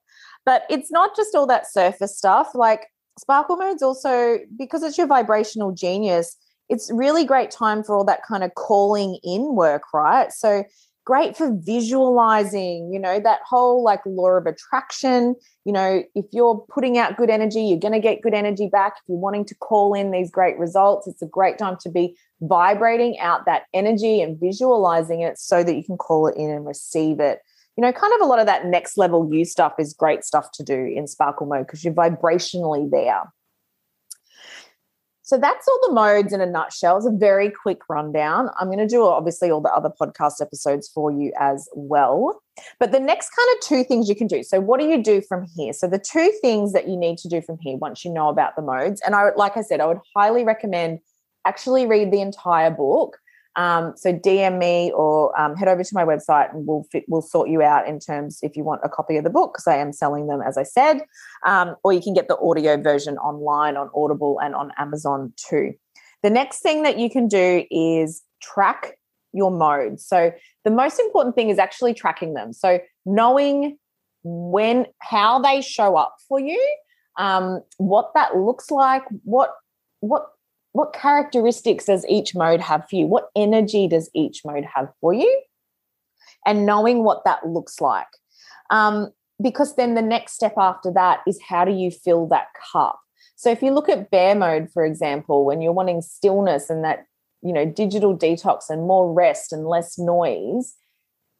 But 0.45 0.63
it's 0.69 0.91
not 0.91 1.15
just 1.15 1.35
all 1.35 1.47
that 1.47 1.71
surface 1.71 2.17
stuff. 2.17 2.55
Like 2.55 2.87
sparkle 3.19 3.57
mode's 3.57 3.83
also, 3.83 4.39
because 4.57 4.83
it's 4.83 4.97
your 4.97 5.07
vibrational 5.07 5.71
genius, 5.71 6.35
it's 6.69 6.91
really 6.91 7.25
great 7.25 7.51
time 7.51 7.83
for 7.83 7.95
all 7.95 8.03
that 8.05 8.23
kind 8.23 8.43
of 8.43 8.53
calling 8.55 9.19
in 9.23 9.55
work, 9.55 9.83
right? 9.93 10.31
So 10.31 10.63
great 11.05 11.35
for 11.35 11.51
visualizing, 11.51 12.91
you 12.93 12.99
know, 12.99 13.19
that 13.19 13.39
whole 13.47 13.83
like 13.83 14.01
law 14.05 14.29
of 14.29 14.45
attraction. 14.45 15.35
You 15.65 15.73
know, 15.73 16.03
if 16.15 16.25
you're 16.31 16.63
putting 16.69 16.97
out 16.97 17.17
good 17.17 17.29
energy, 17.29 17.61
you're 17.61 17.79
going 17.79 17.93
to 17.93 17.99
get 17.99 18.21
good 18.21 18.33
energy 18.33 18.67
back. 18.67 18.93
If 18.97 19.03
you're 19.09 19.17
wanting 19.17 19.45
to 19.45 19.55
call 19.55 19.93
in 19.93 20.11
these 20.11 20.29
great 20.29 20.57
results, 20.57 21.07
it's 21.07 21.21
a 21.21 21.27
great 21.27 21.57
time 21.57 21.77
to 21.81 21.89
be 21.89 22.15
vibrating 22.41 23.19
out 23.19 23.45
that 23.45 23.63
energy 23.73 24.21
and 24.21 24.39
visualizing 24.39 25.21
it 25.21 25.37
so 25.39 25.63
that 25.63 25.75
you 25.75 25.83
can 25.83 25.97
call 25.97 26.27
it 26.27 26.35
in 26.37 26.49
and 26.49 26.65
receive 26.65 27.19
it. 27.19 27.39
You 27.75 27.81
know, 27.81 27.91
kind 27.91 28.13
of 28.13 28.21
a 28.21 28.25
lot 28.25 28.39
of 28.39 28.45
that 28.45 28.65
next 28.65 28.97
level 28.97 29.33
you 29.33 29.45
stuff 29.45 29.73
is 29.79 29.93
great 29.93 30.23
stuff 30.23 30.51
to 30.53 30.63
do 30.63 30.91
in 30.95 31.07
sparkle 31.07 31.47
mode 31.47 31.65
because 31.65 31.83
you're 31.83 31.93
vibrationally 31.93 32.89
there. 32.91 33.23
So 35.29 35.37
that's 35.37 35.67
all 35.67 35.79
the 35.87 35.93
modes 35.93 36.33
in 36.33 36.41
a 36.41 36.45
nutshell. 36.47 36.97
It's 36.97 37.05
a 37.05 37.11
very 37.11 37.51
quick 37.51 37.81
rundown. 37.87 38.49
I'm 38.59 38.65
going 38.65 38.79
to 38.79 38.87
do 38.87 39.05
obviously 39.05 39.51
all 39.51 39.61
the 39.61 39.71
other 39.71 39.91
podcast 40.01 40.41
episodes 40.41 40.89
for 40.89 41.11
you 41.11 41.31
as 41.39 41.69
well. 41.75 42.41
But 42.79 42.91
the 42.91 42.99
next 42.99 43.29
kind 43.29 43.47
of 43.53 43.59
two 43.61 43.83
things 43.83 44.09
you 44.09 44.15
can 44.15 44.25
do. 44.25 44.41
So 44.41 44.59
what 44.59 44.79
do 44.79 44.87
you 44.87 45.03
do 45.03 45.21
from 45.21 45.45
here? 45.55 45.71
So 45.71 45.87
the 45.87 45.99
two 45.99 46.33
things 46.41 46.73
that 46.73 46.87
you 46.87 46.97
need 46.97 47.19
to 47.19 47.27
do 47.27 47.41
from 47.41 47.59
here 47.61 47.77
once 47.77 48.03
you 48.03 48.11
know 48.11 48.29
about 48.29 48.55
the 48.55 48.63
modes, 48.63 49.01
and 49.05 49.13
I 49.13 49.29
like 49.35 49.55
I 49.55 49.61
said, 49.61 49.81
I 49.81 49.85
would 49.85 49.99
highly 50.15 50.43
recommend 50.43 50.99
actually 51.45 51.85
read 51.85 52.11
the 52.11 52.21
entire 52.21 52.71
book. 52.71 53.19
Um, 53.55 53.93
so 53.97 54.13
DM 54.13 54.57
me 54.57 54.91
or 54.95 55.37
um, 55.39 55.55
head 55.55 55.67
over 55.67 55.83
to 55.83 55.93
my 55.93 56.05
website 56.05 56.53
and 56.53 56.65
we'll 56.65 56.85
fit, 56.91 57.03
we'll 57.07 57.21
sort 57.21 57.49
you 57.49 57.61
out 57.61 57.87
in 57.87 57.99
terms 57.99 58.39
if 58.41 58.55
you 58.55 58.63
want 58.63 58.81
a 58.83 58.89
copy 58.89 59.17
of 59.17 59.23
the 59.23 59.29
book 59.29 59.53
because 59.53 59.67
I 59.67 59.77
am 59.77 59.91
selling 59.91 60.27
them 60.27 60.41
as 60.41 60.57
I 60.57 60.63
said, 60.63 61.01
um, 61.45 61.75
or 61.83 61.91
you 61.91 62.01
can 62.01 62.13
get 62.13 62.27
the 62.27 62.37
audio 62.37 62.77
version 62.77 63.17
online 63.17 63.75
on 63.75 63.89
Audible 63.93 64.39
and 64.41 64.55
on 64.55 64.71
Amazon 64.77 65.33
too. 65.35 65.73
The 66.21 66.29
next 66.29 66.59
thing 66.59 66.83
that 66.83 66.97
you 66.99 67.09
can 67.09 67.27
do 67.27 67.65
is 67.71 68.21
track 68.41 68.97
your 69.33 69.51
modes. 69.51 70.05
So 70.05 70.31
the 70.63 70.71
most 70.71 70.99
important 70.99 71.35
thing 71.35 71.49
is 71.49 71.59
actually 71.59 71.93
tracking 71.93 72.33
them. 72.33 72.53
So 72.53 72.79
knowing 73.05 73.77
when 74.23 74.85
how 74.99 75.39
they 75.39 75.61
show 75.61 75.95
up 75.95 76.15
for 76.27 76.39
you, 76.39 76.61
um, 77.17 77.61
what 77.77 78.11
that 78.15 78.37
looks 78.37 78.71
like, 78.71 79.03
what 79.23 79.53
what 80.01 80.29
what 80.71 80.93
characteristics 80.93 81.85
does 81.85 82.05
each 82.07 82.35
mode 82.35 82.61
have 82.61 82.87
for 82.89 82.95
you? 82.95 83.05
What 83.05 83.29
energy 83.35 83.87
does 83.87 84.09
each 84.13 84.41
mode 84.45 84.65
have 84.75 84.89
for 85.01 85.13
you? 85.13 85.41
And 86.45 86.65
knowing 86.65 87.03
what 87.03 87.23
that 87.25 87.47
looks 87.47 87.81
like. 87.81 88.07
Um, 88.69 89.11
because 89.41 89.75
then 89.75 89.95
the 89.95 90.01
next 90.01 90.33
step 90.33 90.53
after 90.57 90.91
that 90.91 91.21
is 91.27 91.39
how 91.41 91.65
do 91.65 91.71
you 91.71 91.91
fill 91.91 92.27
that 92.27 92.47
cup? 92.71 92.99
So 93.35 93.49
if 93.49 93.61
you 93.61 93.71
look 93.71 93.89
at 93.89 94.11
bear 94.11 94.35
mode, 94.35 94.69
for 94.71 94.85
example, 94.85 95.45
when 95.45 95.61
you're 95.61 95.71
wanting 95.71 96.01
stillness 96.01 96.69
and 96.69 96.83
that, 96.83 97.05
you 97.41 97.53
know, 97.53 97.65
digital 97.65 98.17
detox 98.17 98.69
and 98.69 98.81
more 98.81 99.13
rest 99.13 99.53
and 99.53 99.65
less 99.65 99.97
noise, 99.97 100.75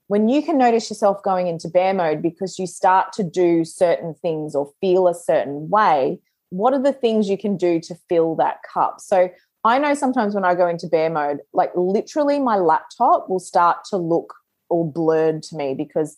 when 0.08 0.28
you 0.28 0.42
can 0.42 0.58
notice 0.58 0.90
yourself 0.90 1.22
going 1.22 1.48
into 1.48 1.68
bear 1.68 1.94
mode 1.94 2.22
because 2.22 2.58
you 2.58 2.66
start 2.66 3.14
to 3.14 3.24
do 3.24 3.64
certain 3.64 4.16
things 4.16 4.56
or 4.56 4.72
feel 4.82 5.08
a 5.08 5.14
certain 5.14 5.70
way, 5.70 6.20
what 6.50 6.74
are 6.74 6.82
the 6.82 6.94
things 6.94 7.30
you 7.30 7.38
can 7.38 7.58
do 7.58 7.80
to 7.82 7.96
fill 8.08 8.36
that 8.36 8.58
cup? 8.74 9.00
So 9.00 9.30
I 9.64 9.78
know 9.78 9.94
sometimes 9.94 10.34
when 10.34 10.46
I 10.46 10.56
go 10.56 10.68
into 10.68 10.88
bear 10.88 11.10
mode, 11.10 11.40
like 11.54 11.72
literally 11.76 12.40
my 12.40 12.56
laptop 12.56 13.30
will 13.30 13.40
start 13.40 13.80
to 13.90 13.98
look 13.98 14.34
all 14.70 14.90
blurred 14.90 15.44
to 15.44 15.56
me 15.56 15.74
because 15.74 16.18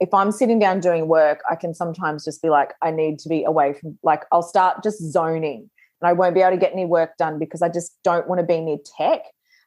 if 0.00 0.12
I'm 0.12 0.30
sitting 0.30 0.58
down 0.58 0.80
doing 0.80 1.08
work, 1.08 1.42
I 1.50 1.54
can 1.54 1.74
sometimes 1.74 2.24
just 2.24 2.42
be 2.42 2.50
like, 2.50 2.74
I 2.82 2.90
need 2.90 3.18
to 3.20 3.28
be 3.28 3.44
away 3.44 3.72
from, 3.72 3.98
like, 4.02 4.24
I'll 4.30 4.42
start 4.42 4.82
just 4.82 5.00
zoning 5.00 5.70
and 6.00 6.08
I 6.08 6.12
won't 6.12 6.34
be 6.34 6.42
able 6.42 6.52
to 6.52 6.58
get 6.58 6.72
any 6.72 6.84
work 6.84 7.16
done 7.16 7.38
because 7.38 7.62
I 7.62 7.68
just 7.68 7.96
don't 8.04 8.28
want 8.28 8.40
to 8.40 8.46
be 8.46 8.60
near 8.60 8.76
tech. 8.98 9.22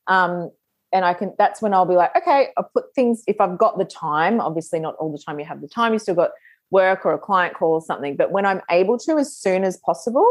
Um, 0.05 0.51
and 0.91 1.05
I 1.05 1.13
can, 1.13 1.33
that's 1.37 1.61
when 1.61 1.73
I'll 1.73 1.85
be 1.85 1.95
like, 1.95 2.15
okay, 2.15 2.49
I'll 2.57 2.69
put 2.73 2.93
things, 2.93 3.23
if 3.27 3.39
I've 3.41 3.57
got 3.57 3.77
the 3.77 3.85
time, 3.85 4.39
obviously 4.39 4.79
not 4.79 4.95
all 4.95 5.11
the 5.11 5.21
time 5.23 5.39
you 5.39 5.45
have 5.45 5.61
the 5.61 5.67
time, 5.67 5.93
you 5.93 5.99
still 5.99 6.15
got 6.15 6.31
work 6.71 7.05
or 7.05 7.13
a 7.13 7.19
client 7.19 7.55
call 7.55 7.73
or 7.73 7.81
something. 7.81 8.15
But 8.15 8.31
when 8.31 8.45
I'm 8.45 8.61
able 8.69 8.97
to, 8.99 9.17
as 9.17 9.35
soon 9.35 9.63
as 9.63 9.77
possible, 9.77 10.27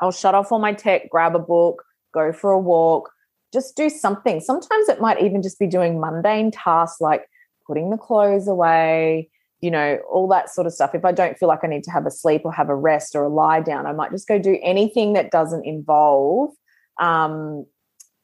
I'll 0.00 0.12
shut 0.12 0.34
off 0.34 0.50
all 0.50 0.58
my 0.58 0.72
tech, 0.72 1.08
grab 1.10 1.36
a 1.36 1.38
book, 1.38 1.82
go 2.12 2.32
for 2.32 2.50
a 2.50 2.58
walk, 2.58 3.10
just 3.52 3.76
do 3.76 3.88
something. 3.88 4.40
Sometimes 4.40 4.88
it 4.88 5.00
might 5.00 5.22
even 5.22 5.42
just 5.42 5.58
be 5.58 5.66
doing 5.66 6.00
mundane 6.00 6.50
tasks 6.50 7.00
like 7.00 7.28
putting 7.66 7.90
the 7.90 7.96
clothes 7.96 8.48
away, 8.48 9.30
you 9.60 9.70
know, 9.70 9.98
all 10.10 10.26
that 10.28 10.50
sort 10.50 10.66
of 10.66 10.72
stuff. 10.72 10.94
If 10.94 11.04
I 11.04 11.12
don't 11.12 11.38
feel 11.38 11.48
like 11.48 11.60
I 11.62 11.68
need 11.68 11.84
to 11.84 11.90
have 11.90 12.06
a 12.06 12.10
sleep 12.10 12.42
or 12.44 12.52
have 12.52 12.68
a 12.68 12.74
rest 12.74 13.14
or 13.14 13.24
a 13.24 13.28
lie 13.28 13.60
down, 13.60 13.86
I 13.86 13.92
might 13.92 14.10
just 14.10 14.26
go 14.26 14.38
do 14.38 14.58
anything 14.62 15.12
that 15.12 15.30
doesn't 15.30 15.64
involve 15.64 16.50
um, 17.00 17.64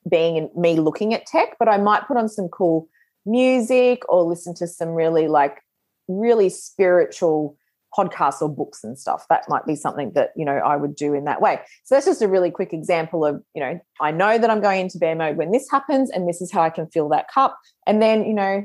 being 0.08 0.36
in, 0.36 0.50
me 0.56 0.80
looking 0.80 1.14
at 1.14 1.26
tech, 1.26 1.56
but 1.58 1.68
I 1.68 1.78
might 1.78 2.08
put 2.08 2.16
on 2.16 2.28
some 2.28 2.48
cool 2.48 2.88
music 3.24 4.02
or 4.08 4.24
listen 4.24 4.54
to 4.54 4.66
some 4.66 4.90
really 4.90 5.28
like 5.28 5.62
really 6.08 6.48
spiritual 6.48 7.56
podcasts 7.96 8.42
or 8.42 8.48
books 8.48 8.84
and 8.84 8.98
stuff. 8.98 9.26
That 9.28 9.48
might 9.48 9.66
be 9.66 9.74
something 9.74 10.12
that 10.12 10.30
you 10.36 10.44
know 10.44 10.56
i 10.56 10.76
would 10.76 10.94
do 10.94 11.14
in 11.14 11.24
that 11.24 11.40
way. 11.40 11.60
So 11.84 11.94
that's 11.94 12.06
just 12.06 12.22
a 12.22 12.28
really 12.28 12.50
quick 12.50 12.72
example 12.72 13.24
of 13.24 13.42
you 13.54 13.62
know 13.62 13.80
i 14.00 14.10
know 14.10 14.38
that 14.38 14.50
i'm 14.50 14.60
going 14.60 14.80
into 14.80 14.98
bear 14.98 15.14
mode 15.14 15.36
when 15.36 15.52
this 15.52 15.70
happens 15.70 16.10
and 16.10 16.28
this 16.28 16.40
is 16.40 16.52
how 16.52 16.62
i 16.62 16.70
can 16.70 16.86
fill 16.88 17.08
that 17.10 17.30
cup. 17.32 17.58
And 17.86 18.02
then 18.02 18.24
you 18.24 18.34
know 18.34 18.64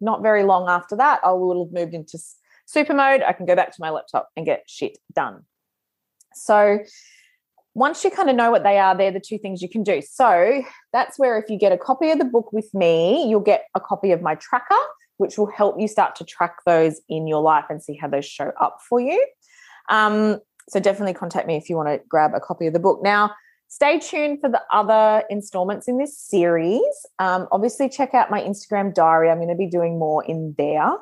not 0.00 0.22
very 0.22 0.42
long 0.42 0.68
after 0.68 0.96
that 0.96 1.20
i 1.24 1.30
will 1.30 1.64
have 1.64 1.72
moved 1.72 1.94
into 1.94 2.18
super 2.66 2.94
mode. 2.94 3.22
I 3.22 3.32
can 3.32 3.46
go 3.46 3.54
back 3.54 3.70
to 3.70 3.80
my 3.80 3.90
laptop 3.90 4.30
and 4.36 4.46
get 4.46 4.64
shit 4.66 4.98
done. 5.14 5.44
So 6.34 6.80
once 7.74 8.04
you 8.04 8.10
kind 8.10 8.30
of 8.30 8.36
know 8.36 8.50
what 8.50 8.62
they 8.62 8.78
are 8.78 8.96
they're 8.96 9.12
the 9.12 9.20
two 9.20 9.38
things 9.38 9.62
you 9.62 9.68
can 9.68 9.84
do. 9.84 10.02
So 10.02 10.62
that's 10.92 11.18
where 11.18 11.38
if 11.38 11.48
you 11.48 11.58
get 11.58 11.72
a 11.72 11.78
copy 11.78 12.10
of 12.10 12.18
the 12.18 12.24
book 12.24 12.52
with 12.52 12.72
me 12.74 13.28
you'll 13.28 13.40
get 13.40 13.66
a 13.76 13.80
copy 13.80 14.10
of 14.10 14.20
my 14.20 14.34
tracker 14.34 14.74
which 15.18 15.38
will 15.38 15.50
help 15.50 15.78
you 15.78 15.88
start 15.88 16.16
to 16.16 16.24
track 16.24 16.56
those 16.66 17.00
in 17.08 17.26
your 17.26 17.42
life 17.42 17.64
and 17.68 17.82
see 17.82 17.96
how 17.96 18.08
those 18.08 18.26
show 18.26 18.52
up 18.60 18.78
for 18.88 19.00
you. 19.00 19.24
Um, 19.88 20.38
so 20.68 20.80
definitely 20.80 21.14
contact 21.14 21.46
me 21.46 21.56
if 21.56 21.68
you 21.68 21.76
want 21.76 21.88
to 21.88 22.00
grab 22.08 22.32
a 22.34 22.40
copy 22.40 22.66
of 22.66 22.72
the 22.72 22.80
book. 22.80 23.00
Now, 23.02 23.32
stay 23.68 23.98
tuned 23.98 24.40
for 24.40 24.48
the 24.48 24.62
other 24.72 25.24
installments 25.30 25.88
in 25.88 25.98
this 25.98 26.18
series. 26.18 26.82
Um, 27.18 27.48
obviously, 27.52 27.88
check 27.88 28.14
out 28.14 28.30
my 28.30 28.40
Instagram 28.40 28.94
diary. 28.94 29.30
I'm 29.30 29.38
going 29.38 29.48
to 29.48 29.54
be 29.54 29.68
doing 29.68 29.98
more 29.98 30.24
in 30.24 30.54
there. 30.56 30.92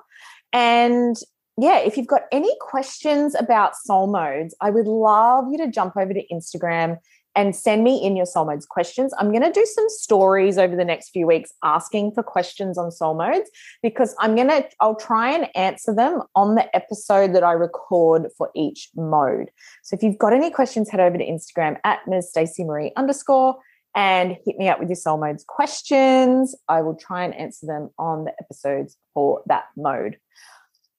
And 0.52 1.16
yeah, 1.58 1.78
if 1.78 1.96
you've 1.96 2.06
got 2.06 2.22
any 2.32 2.52
questions 2.60 3.34
about 3.34 3.76
soul 3.76 4.06
modes, 4.06 4.54
I 4.60 4.70
would 4.70 4.86
love 4.86 5.44
you 5.50 5.58
to 5.58 5.70
jump 5.70 5.96
over 5.96 6.12
to 6.12 6.26
Instagram 6.32 6.98
and 7.34 7.56
send 7.56 7.82
me 7.82 8.02
in 8.02 8.16
your 8.16 8.26
soul 8.26 8.44
modes 8.44 8.66
questions. 8.66 9.12
I'm 9.18 9.30
going 9.30 9.42
to 9.42 9.52
do 9.52 9.64
some 9.64 9.86
stories 9.88 10.58
over 10.58 10.76
the 10.76 10.84
next 10.84 11.10
few 11.10 11.26
weeks 11.26 11.52
asking 11.62 12.12
for 12.12 12.22
questions 12.22 12.76
on 12.76 12.90
soul 12.90 13.14
modes 13.14 13.50
because 13.82 14.14
I'm 14.18 14.34
going 14.34 14.48
to, 14.48 14.68
I'll 14.80 14.96
try 14.96 15.32
and 15.32 15.48
answer 15.56 15.94
them 15.94 16.22
on 16.34 16.54
the 16.54 16.74
episode 16.76 17.34
that 17.34 17.42
I 17.42 17.52
record 17.52 18.28
for 18.36 18.50
each 18.54 18.90
mode. 18.94 19.50
So 19.82 19.96
if 19.96 20.02
you've 20.02 20.18
got 20.18 20.32
any 20.32 20.50
questions, 20.50 20.90
head 20.90 21.00
over 21.00 21.16
to 21.16 21.26
Instagram 21.26 21.78
at 21.84 22.00
Ms. 22.06 22.30
Stacey 22.30 22.64
Marie 22.64 22.92
underscore 22.96 23.56
and 23.94 24.36
hit 24.44 24.56
me 24.58 24.68
up 24.68 24.78
with 24.78 24.88
your 24.88 24.96
soul 24.96 25.18
modes 25.18 25.44
questions. 25.46 26.54
I 26.68 26.82
will 26.82 26.96
try 26.96 27.24
and 27.24 27.34
answer 27.34 27.66
them 27.66 27.90
on 27.98 28.24
the 28.24 28.32
episodes 28.40 28.96
for 29.14 29.42
that 29.46 29.64
mode. 29.76 30.18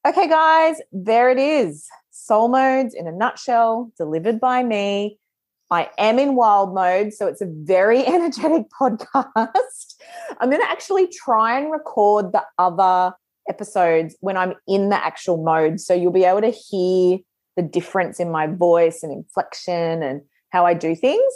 Okay, 0.05 0.27
guys, 0.27 0.81
there 0.91 1.29
it 1.29 1.39
is. 1.39 1.87
Soul 2.11 2.49
modes 2.49 2.93
in 2.93 3.07
a 3.07 3.11
nutshell, 3.11 3.91
delivered 3.97 4.39
by 4.39 4.63
me. 4.63 5.17
I 5.73 5.89
am 5.97 6.19
in 6.19 6.35
wild 6.35 6.75
mode, 6.75 7.13
so 7.13 7.25
it's 7.25 7.41
a 7.41 7.47
very 7.49 8.05
energetic 8.05 8.67
podcast. 8.79 9.95
I'm 10.39 10.49
going 10.49 10.61
to 10.61 10.69
actually 10.69 11.07
try 11.07 11.59
and 11.59 11.71
record 11.71 12.31
the 12.31 12.43
other 12.59 13.15
episodes 13.49 14.15
when 14.19 14.37
I'm 14.37 14.53
in 14.67 14.89
the 14.89 15.03
actual 15.03 15.43
mode. 15.43 15.79
So 15.79 15.93
you'll 15.93 16.11
be 16.11 16.25
able 16.25 16.41
to 16.41 16.51
hear 16.51 17.17
the 17.57 17.63
difference 17.63 18.19
in 18.19 18.31
my 18.31 18.47
voice 18.47 19.01
and 19.03 19.11
inflection 19.11 20.03
and 20.03 20.21
how 20.51 20.65
I 20.65 20.75
do 20.75 20.95
things. 20.95 21.33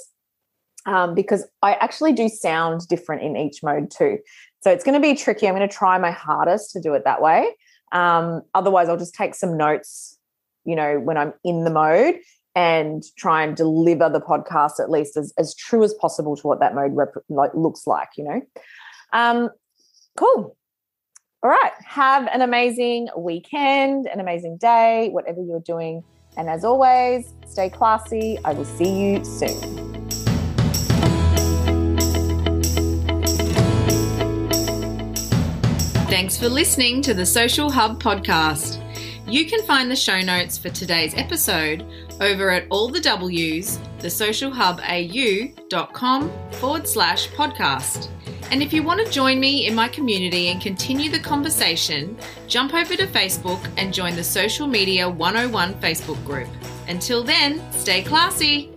Um, 0.86 1.16
because 1.16 1.46
I 1.62 1.74
actually 1.74 2.14
do 2.14 2.30
sound 2.30 2.88
different 2.88 3.22
in 3.22 3.36
each 3.36 3.62
mode 3.62 3.92
too. 3.92 4.20
So 4.62 4.72
it's 4.72 4.86
going 4.86 4.94
to 4.94 5.02
be 5.02 5.16
tricky. 5.16 5.46
I'm 5.48 5.56
going 5.56 5.68
to 5.68 5.76
try 5.76 5.98
my 5.98 6.12
hardest 6.12 6.72
to 6.74 6.82
do 6.82 6.94
it 6.94 7.04
that 7.04 7.22
way. 7.22 7.50
Um, 7.92 8.44
otherwise, 8.54 8.88
I'll 8.88 8.98
just 8.98 9.14
take 9.14 9.36
some 9.36 9.58
notes, 9.58 10.18
you 10.64 10.78
know, 10.78 10.98
when 11.00 11.18
I'm 11.18 11.34
in 11.44 11.66
the 11.66 11.72
mode 11.72 12.20
and 12.58 13.04
try 13.18 13.44
and 13.44 13.56
deliver 13.56 14.10
the 14.10 14.20
podcast 14.20 14.80
at 14.80 14.90
least 14.90 15.16
as, 15.16 15.32
as 15.38 15.54
true 15.54 15.84
as 15.84 15.94
possible 15.94 16.36
to 16.36 16.48
what 16.48 16.60
that 16.60 16.74
mode 16.74 16.96
rep- 16.96 17.14
like 17.30 17.52
looks 17.54 17.86
like 17.86 18.10
you 18.18 18.24
know? 18.24 18.42
Um 19.14 19.50
cool. 20.18 20.58
All 21.44 21.52
right. 21.52 21.72
Have 21.86 22.28
an 22.28 22.42
amazing 22.42 23.10
weekend 23.16 24.08
an 24.08 24.20
amazing 24.20 24.58
day 24.58 25.10
whatever 25.12 25.40
you're 25.42 25.60
doing. 25.60 26.04
And 26.36 26.50
as 26.50 26.66
always 26.66 27.32
stay 27.48 27.70
classy. 27.70 28.40
I 28.44 28.54
will 28.54 28.66
see 28.66 28.90
you 28.90 29.24
soon. 29.24 29.86
Thanks 36.10 36.38
for 36.38 36.50
listening 36.50 37.04
to 37.04 37.14
the 37.14 37.26
Social 37.26 37.70
Hub 37.70 38.02
podcast. 38.02 38.84
You 39.28 39.46
can 39.46 39.62
find 39.64 39.92
the 39.92 39.96
show 39.96 40.22
notes 40.22 40.58
for 40.58 40.70
today's 40.70 41.14
episode 41.16 41.86
over 42.22 42.50
at 42.50 42.66
all 42.70 42.90
the 42.90 43.00
W's, 43.00 43.80
thesocialhubau.com 44.00 46.32
forward 46.52 46.88
slash 46.88 47.30
podcast. 47.30 48.10
And 48.50 48.64
if 48.64 48.72
you 48.72 48.82
want 48.82 49.06
to 49.06 49.12
join 49.12 49.40
me 49.40 49.68
in 49.68 49.76
my 49.76 49.90
community 49.90 50.48
and 50.48 50.62
continue 50.62 51.10
the 51.10 51.20
conversation, 51.20 52.18
jump 52.48 52.74
over 52.74 52.96
to 52.96 53.06
Facebook 53.08 53.60
and 53.78 53.94
join 53.94 54.16
the 54.16 54.24
Social 54.24 54.68
Media 54.68 55.10
101 55.10 55.74
Facebook 55.76 56.24
group. 56.26 56.48
Until 56.88 57.24
then, 57.24 57.62
stay 57.74 58.02
classy. 58.02 58.72